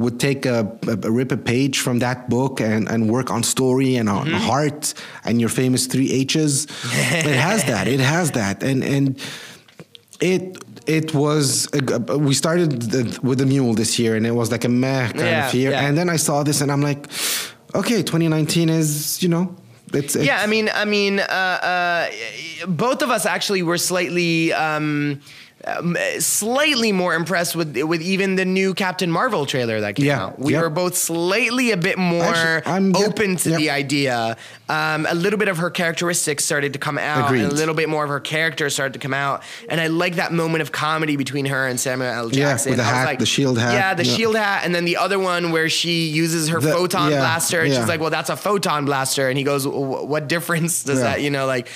[0.00, 3.42] would take a, a, a rip a page from that book and, and work on
[3.42, 4.36] story and on Mm-hmm.
[4.50, 4.94] heart
[5.24, 6.64] and your famous three H's.
[6.64, 7.86] it has that.
[7.88, 8.62] It has that.
[8.62, 9.18] And and
[10.20, 10.42] it
[10.86, 14.50] it was a g- we started the, with the mule this year and it was
[14.50, 15.86] like a meh kind Yeah, of year yeah.
[15.86, 17.06] and then I saw this and I'm like
[17.74, 19.54] okay 2019 is you know
[19.92, 24.52] it's, it's yeah, I mean, I mean, uh, uh, both of us actually were slightly.
[24.52, 25.20] Um,
[25.66, 30.24] um, slightly more impressed with with even the new Captain Marvel trailer that came Yeah,
[30.24, 30.38] out.
[30.38, 30.62] We yeah.
[30.62, 33.58] were both slightly a bit more Actually, I'm- yep, open to yep.
[33.58, 34.36] the idea.
[34.70, 37.42] Um, a little bit of her characteristics started to come out, Agreed.
[37.42, 39.42] and a little bit more of her character started to come out.
[39.68, 42.32] And I like that moment of comedy between her and Samuel L.
[42.32, 42.70] Yeah, Jackson.
[42.70, 43.74] with the I hat, like- the shield hat.
[43.74, 44.16] Yeah, the Yeah.
[44.16, 47.60] shield hat, and then the other one where she uses her The- photon yeah, blaster,
[47.60, 47.80] and yeah.
[47.80, 51.04] she's like, "Well, that's a photon blaster," and he goes, "What difference does Yeah.
[51.04, 51.68] that?" You know, like.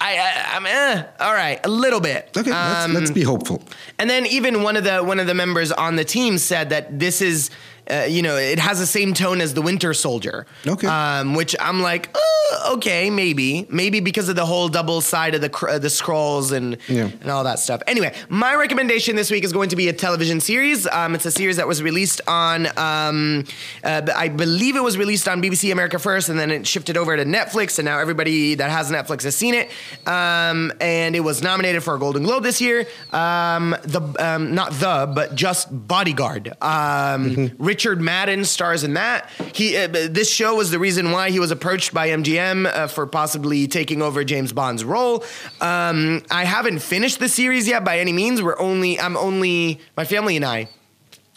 [0.00, 2.30] I, I, I'm eh, all right, a little bit.
[2.36, 3.62] okay let's, Um, let's be hopeful
[3.98, 6.98] and then even one of the one of the members on the team said that
[6.98, 7.50] this is,
[7.90, 10.46] uh, you know, it has the same tone as the Winter Soldier.
[10.66, 10.86] Okay.
[10.86, 15.40] Um, which I'm like, uh, okay, maybe, maybe because of the whole double side of
[15.40, 17.10] the cr- the scrolls and Yeah.
[17.20, 17.82] and all that stuff.
[17.86, 20.86] Anyway, my recommendation this week is going to be a television series.
[20.86, 23.44] Um, it's a series that was released on, um,
[23.82, 27.16] uh, I believe it was released on BBC America first, and then it shifted over
[27.16, 29.70] to Netflix, and now everybody that has Netflix has seen it.
[30.06, 32.86] Um, and it was nominated for a Golden Globe this year.
[33.12, 36.52] Um, the um, not the, but just Bodyguard.
[36.62, 39.28] Um, Richard Madden stars in that.
[39.52, 43.04] He uh, this show was the reason why he was approached by MGM uh, for
[43.04, 45.24] possibly taking over James Bond's role.
[45.60, 48.40] Um, I haven't finished the series yet by any means.
[48.40, 50.68] We're only I'm only my family and I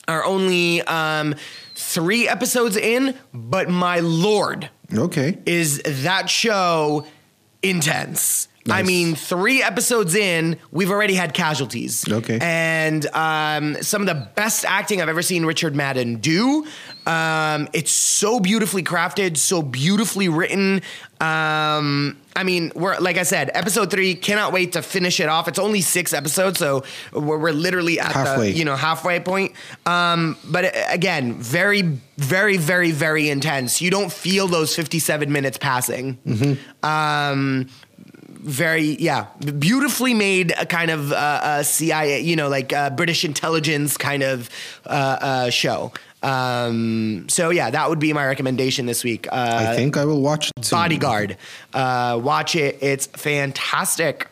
[0.08, 1.34] are only um,
[1.74, 7.08] three episodes in, but my lord okay is that show
[7.64, 8.48] intense.
[8.70, 12.06] I mean, three episodes in, we've already had casualties.
[12.10, 12.38] Okay.
[12.42, 16.66] And um, some of the best acting I've ever seen Richard Madden do.
[17.06, 20.82] Um, it's so beautifully crafted, so beautifully written.
[21.22, 24.14] Um, I mean, we're like I said, episode three.
[24.14, 25.48] Cannot wait to finish it off.
[25.48, 28.52] It's only six episodes, so we're, we're literally at Halfway.
[28.52, 29.54] the you know halfway point.
[29.86, 31.82] Um, but uh, again, very,
[32.18, 33.82] very, very, very intense.
[33.82, 36.18] You don't feel those fifty-seven minutes passing.
[36.84, 37.70] Um,
[38.48, 39.26] very yeah
[39.60, 44.24] beautifully made a kind of uh, uh, cia you know like uh, british intelligence kind
[44.24, 44.50] of
[44.86, 44.90] uh,
[45.22, 45.92] uh, show.
[46.24, 49.28] Um, so yeah that would be my recommendation this week.
[49.32, 50.78] Uh, I think I will watch it soon.
[50.80, 51.38] bodyguard.
[51.74, 52.78] Uh, watch it.
[52.82, 54.28] It's fantastic.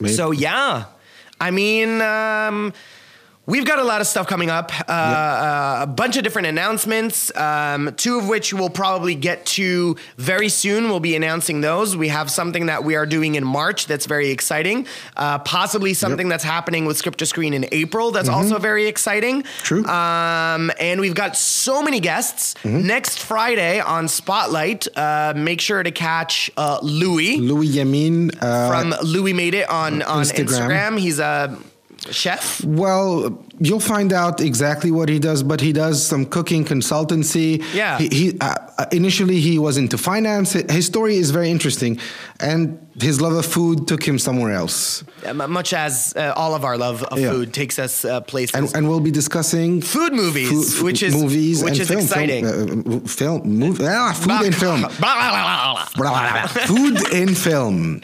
[0.00, 0.84] Maybe- so yeah.
[1.40, 2.72] I mean um,
[3.48, 7.34] We've got a lot of stuff coming up, uh, uh, a bunch of different announcements,
[7.34, 10.90] um, two of which we'll probably get to very soon.
[10.90, 11.96] We'll be announcing those.
[11.96, 14.86] We have something that we are doing in March that's very exciting,
[15.16, 19.42] uh, possibly something that's happening with Script to Screen in April that's also very exciting.
[19.42, 19.64] Mm-hmm.
[19.64, 19.84] True.
[19.86, 22.52] Um, and we've got so many guests.
[22.62, 22.86] Mm-hmm.
[22.86, 28.94] Next Friday on Spotlight, uh, make sure to catch uh, Louis Louis Yamin uh, from
[29.02, 30.68] Louis Made It on, on Instagram.
[30.68, 30.98] Instagram.
[30.98, 31.58] He's a
[32.10, 32.64] chef.
[32.64, 35.42] Well, you'll find out exactly what he does.
[35.42, 37.62] But he does some cooking consultancy.
[37.74, 37.98] Yeah.
[37.98, 40.52] He, he uh, uh, initially he was into finance.
[40.52, 41.98] His story is very interesting,
[42.40, 45.04] and his love of food took him somewhere else.
[45.24, 47.30] Um, much as uh, all of our love of Yeah.
[47.30, 48.54] food takes us uh, places.
[48.56, 52.44] And, and we'll be discussing Food movies, food- which is- movies which is film, exciting.
[52.44, 54.82] Film, uh, film move, ah, food in film.
[56.66, 58.00] food in film.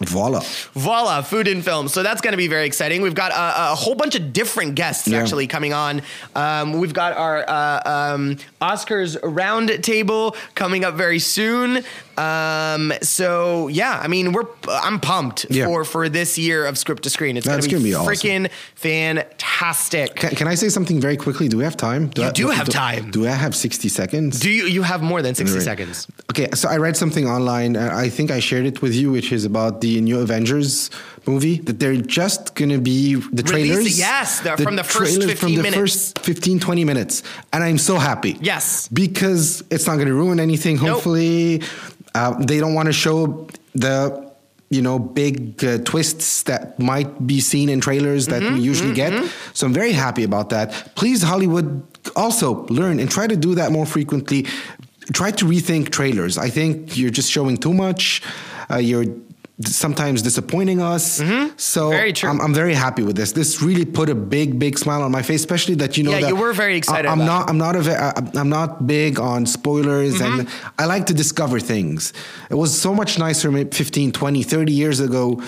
[0.00, 0.40] Voila.
[0.74, 1.88] Voila, food in film.
[1.88, 3.02] So that's going to be very exciting.
[3.02, 5.18] We've got a, a whole bunch of different guests Yeah.
[5.20, 6.02] actually coming on.
[6.34, 7.80] Um, we've got our uh,
[8.14, 8.36] um,
[8.74, 11.84] Oscars roundtable coming up very soon.
[12.16, 15.66] Um, so yeah, I mean, we're I'm pumped Yeah.
[15.66, 17.36] for for this year of script to screen.
[17.36, 18.12] It's going That's to be, gonna be awesome.
[18.14, 20.14] freaking fantastic.
[20.16, 21.48] Can, can I say something very quickly?
[21.48, 22.10] Do we have time?
[22.16, 23.10] You I- do have time.
[23.10, 24.40] Do I have 60 seconds?
[24.40, 25.64] Do you you have more than sixty Right.
[25.64, 26.06] seconds?
[26.30, 27.76] Okay, so I read something online.
[27.76, 30.90] I think I shared it with you, which is about the new Avengers
[31.26, 31.56] movie.
[31.66, 33.78] That they're just gonna be the trailers.
[33.78, 35.80] Release- yes, the- from the first trailers 15 from the minutes.
[35.80, 38.36] first 15, 20 minutes, and I'm so happy.
[38.54, 38.88] Yes.
[38.88, 40.76] because it's not gonna ruin anything.
[40.76, 40.88] Nope.
[40.88, 41.62] Hopefully,
[42.14, 44.22] uh, they don't want to show the.
[44.70, 48.92] You know, big uh, twists that might be seen in trailers that Mm-hmm, we usually
[48.94, 49.12] get.
[49.52, 50.66] So I'm very happy about that.
[50.96, 51.68] Please, Hollywood,
[52.16, 54.46] also learn and try to do that more frequently.
[55.12, 56.38] Try to rethink trailers.
[56.38, 58.20] I think you're just showing too much.
[58.68, 59.04] Uh, you're
[59.60, 61.16] sometimes disappointing us.
[61.16, 61.90] So Mm-hmm.
[61.90, 62.28] Very true.
[62.30, 63.32] I'm, I'm very happy with this.
[63.32, 66.20] This really put a big, big smile on my face, especially that you know Yeah,
[66.22, 67.48] that you were very excited I, am about not.
[67.50, 67.80] I'm not a.
[67.80, 70.80] ve- I'm not big on spoilers, and Mm-hmm.
[70.80, 72.12] I like to discover things.
[72.50, 75.40] It was so much nicer, maybe 15, 20, 30 years ago.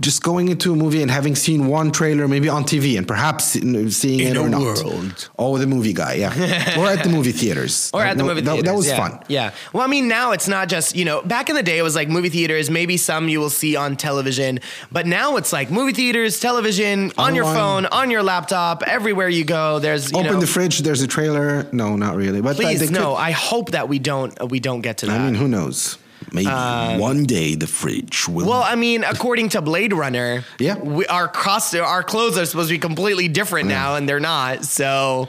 [0.00, 3.44] Just going into a movie and having seen one trailer, maybe on TV, and perhaps
[3.46, 4.60] seeing In it or not.
[4.62, 5.28] world.
[5.36, 8.42] Oh, the movie guy, yeah, or at the movie theaters, Or at the No, movie
[8.42, 8.64] that, theaters.
[8.70, 8.96] That was yeah.
[8.96, 9.20] fun.
[9.26, 9.50] Yeah.
[9.72, 11.96] Well, I mean, now it's not just, you know, back in the day, it was
[11.96, 14.60] like movie theaters, maybe some you will see on television.
[14.92, 19.44] But now it's like movie theaters, television, on your phone, on your laptop, everywhere you
[19.44, 19.80] go.
[19.80, 20.40] There's, you Open know.
[20.40, 20.78] the fridge.
[20.78, 21.66] There's a trailer.
[21.72, 22.40] No, not really.
[22.40, 23.16] But please, they could- no.
[23.16, 25.20] I hope that we don't, we don't get to that.
[25.20, 25.98] I mean, who knows?
[26.32, 28.46] Maybe um, one day the fridge will.
[28.46, 30.76] Well, I mean, according to Blade Runner, Yeah.
[30.78, 34.64] we, our cost, our clothes are supposed to be completely different now, and they're not.
[34.64, 35.28] So,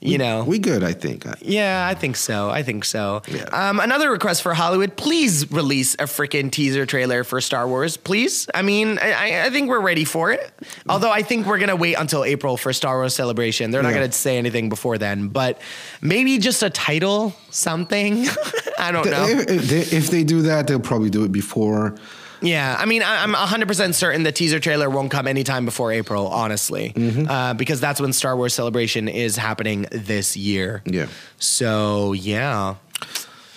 [0.00, 1.24] you know, we good, I think.
[1.40, 2.50] Yeah, I think so.
[2.50, 3.22] I think so.
[3.28, 3.44] Yeah.
[3.44, 8.46] Um, another request for Hollywood: please release a freaking teaser trailer for Star Wars, please.
[8.54, 10.52] I mean, I- I, I think we're ready for it.
[10.88, 13.70] Although I think we're gonna wait until April for Star Wars Celebration.
[13.70, 14.00] They're not Yeah.
[14.00, 15.60] gonna say anything before then, but
[16.02, 18.26] maybe just a title, something.
[18.78, 19.26] I don't know.
[19.28, 21.96] If, if they, if they do that, they'll probably do it before.
[22.44, 26.28] Yeah, I mean, I, I'm 100% certain the teaser trailer won't come anytime before April,
[26.28, 27.28] honestly, Mm-hmm.
[27.28, 30.82] uh, because that's when Star Wars Celebration is happening this year.
[30.84, 31.06] Yeah.
[31.38, 32.76] So, yeah.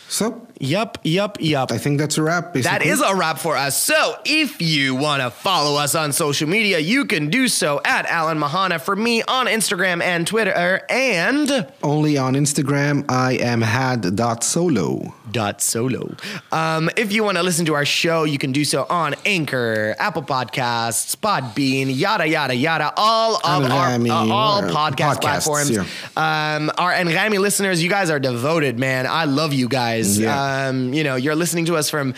[0.10, 1.72] So Yup, yup, yup.
[1.72, 2.54] I think that's a wrap.
[2.54, 2.78] Basically.
[2.78, 3.78] That is a wrap for us.
[3.82, 8.06] So if you want to follow us on social media, you can do so at
[8.08, 13.06] Alan Mahana for me on Instagram and Twitter and only on Instagram.
[13.10, 15.14] I am had.solo.
[15.32, 16.16] dot solo.
[16.52, 19.96] Um, if you want to listen to our show, you can do so on Anchor,
[20.00, 25.78] Apple Podcasts, Podbean, yada yada yada, all of our uh, all uh, podcast podcasts, platforms.
[26.16, 29.06] Um, our and Rami listeners, you guys are devoted, man.
[29.06, 30.18] I love you guys.
[30.18, 30.47] Yeah.
[30.48, 32.14] Um, you know, you're listening to us from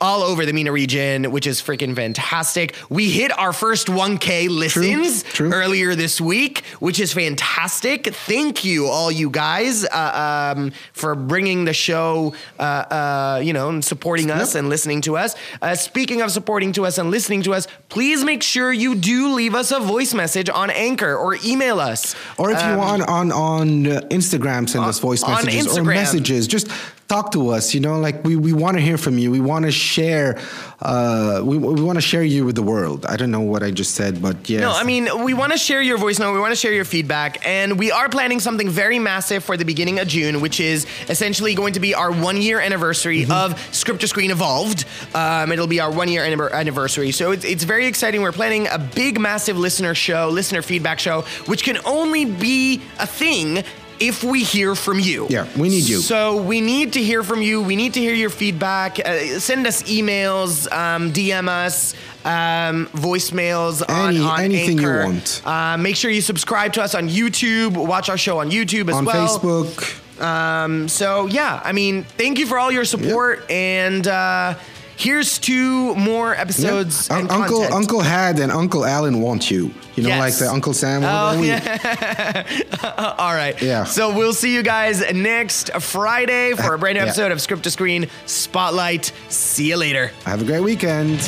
[0.00, 2.74] all over the MENA region, which is freaking fantastic.
[2.90, 5.52] We hit our first 1K listens true.
[5.52, 8.06] earlier this week, which is fantastic.
[8.08, 13.68] Thank you, all you guys, uh, um, for bringing the show, uh, uh, you know,
[13.68, 15.36] and supporting us and listening to us.
[15.62, 19.32] Uh, speaking of supporting to us and listening to us, please make sure you do
[19.34, 22.16] leave us a voice message on Anchor or email us.
[22.38, 26.48] Or if you Um, want on on Instagram, send us voice messages or messages.
[26.48, 26.66] Just
[27.12, 27.74] talk to us.
[27.74, 29.30] You know, like we, we want to hear from you.
[29.30, 30.38] We want to share.
[30.80, 33.04] Uh, we we want to share you with the world.
[33.06, 35.58] I don't know what I just said, but yeah No, I mean, we want to
[35.58, 36.32] share your voice note.
[36.32, 37.46] We want to share your feedback.
[37.46, 41.54] And we are planning something very massive for the beginning of June, which is essentially
[41.54, 44.84] going to be our one year anniversary of Script to Screen Evolved.
[45.14, 47.12] Um, it'll be our one year anniversary.
[47.12, 48.22] So it's, it's very exciting.
[48.22, 53.06] We're planning a big, massive listener show, listener feedback show, which can only be a
[53.06, 53.64] thing.
[54.02, 55.28] If we hear from you.
[55.30, 55.98] Yeah, we need you.
[55.98, 57.62] So we need to hear from you.
[57.62, 58.98] We need to hear your feedback.
[58.98, 61.94] Uh, send us emails, um, DM us,
[62.24, 65.42] um, voicemails Any- on anything you want.
[65.44, 67.76] Uh, make sure you subscribe to us on YouTube.
[67.76, 69.34] Watch our show on YouTube as on well.
[69.34, 69.98] On Facebook.
[70.20, 74.54] Um, so yeah, I mean, thank you for all your support, and uh,
[75.02, 77.10] here's two more episodes.
[77.10, 77.74] Un- and Uncle content.
[77.74, 79.72] Uncle Had and Uncle Alan want you.
[79.96, 80.20] You know, Yes.
[80.20, 81.02] like the Uncle Sam.
[81.04, 81.50] Oh, we-
[83.18, 83.60] All right.
[83.60, 83.84] Yeah.
[83.84, 87.06] So we'll see you guys next Friday for a eh, brand new Yeah.
[87.08, 89.12] episode of Script to Screen Spotlight.
[89.28, 90.10] See you later.
[90.24, 91.20] Have a great weekend.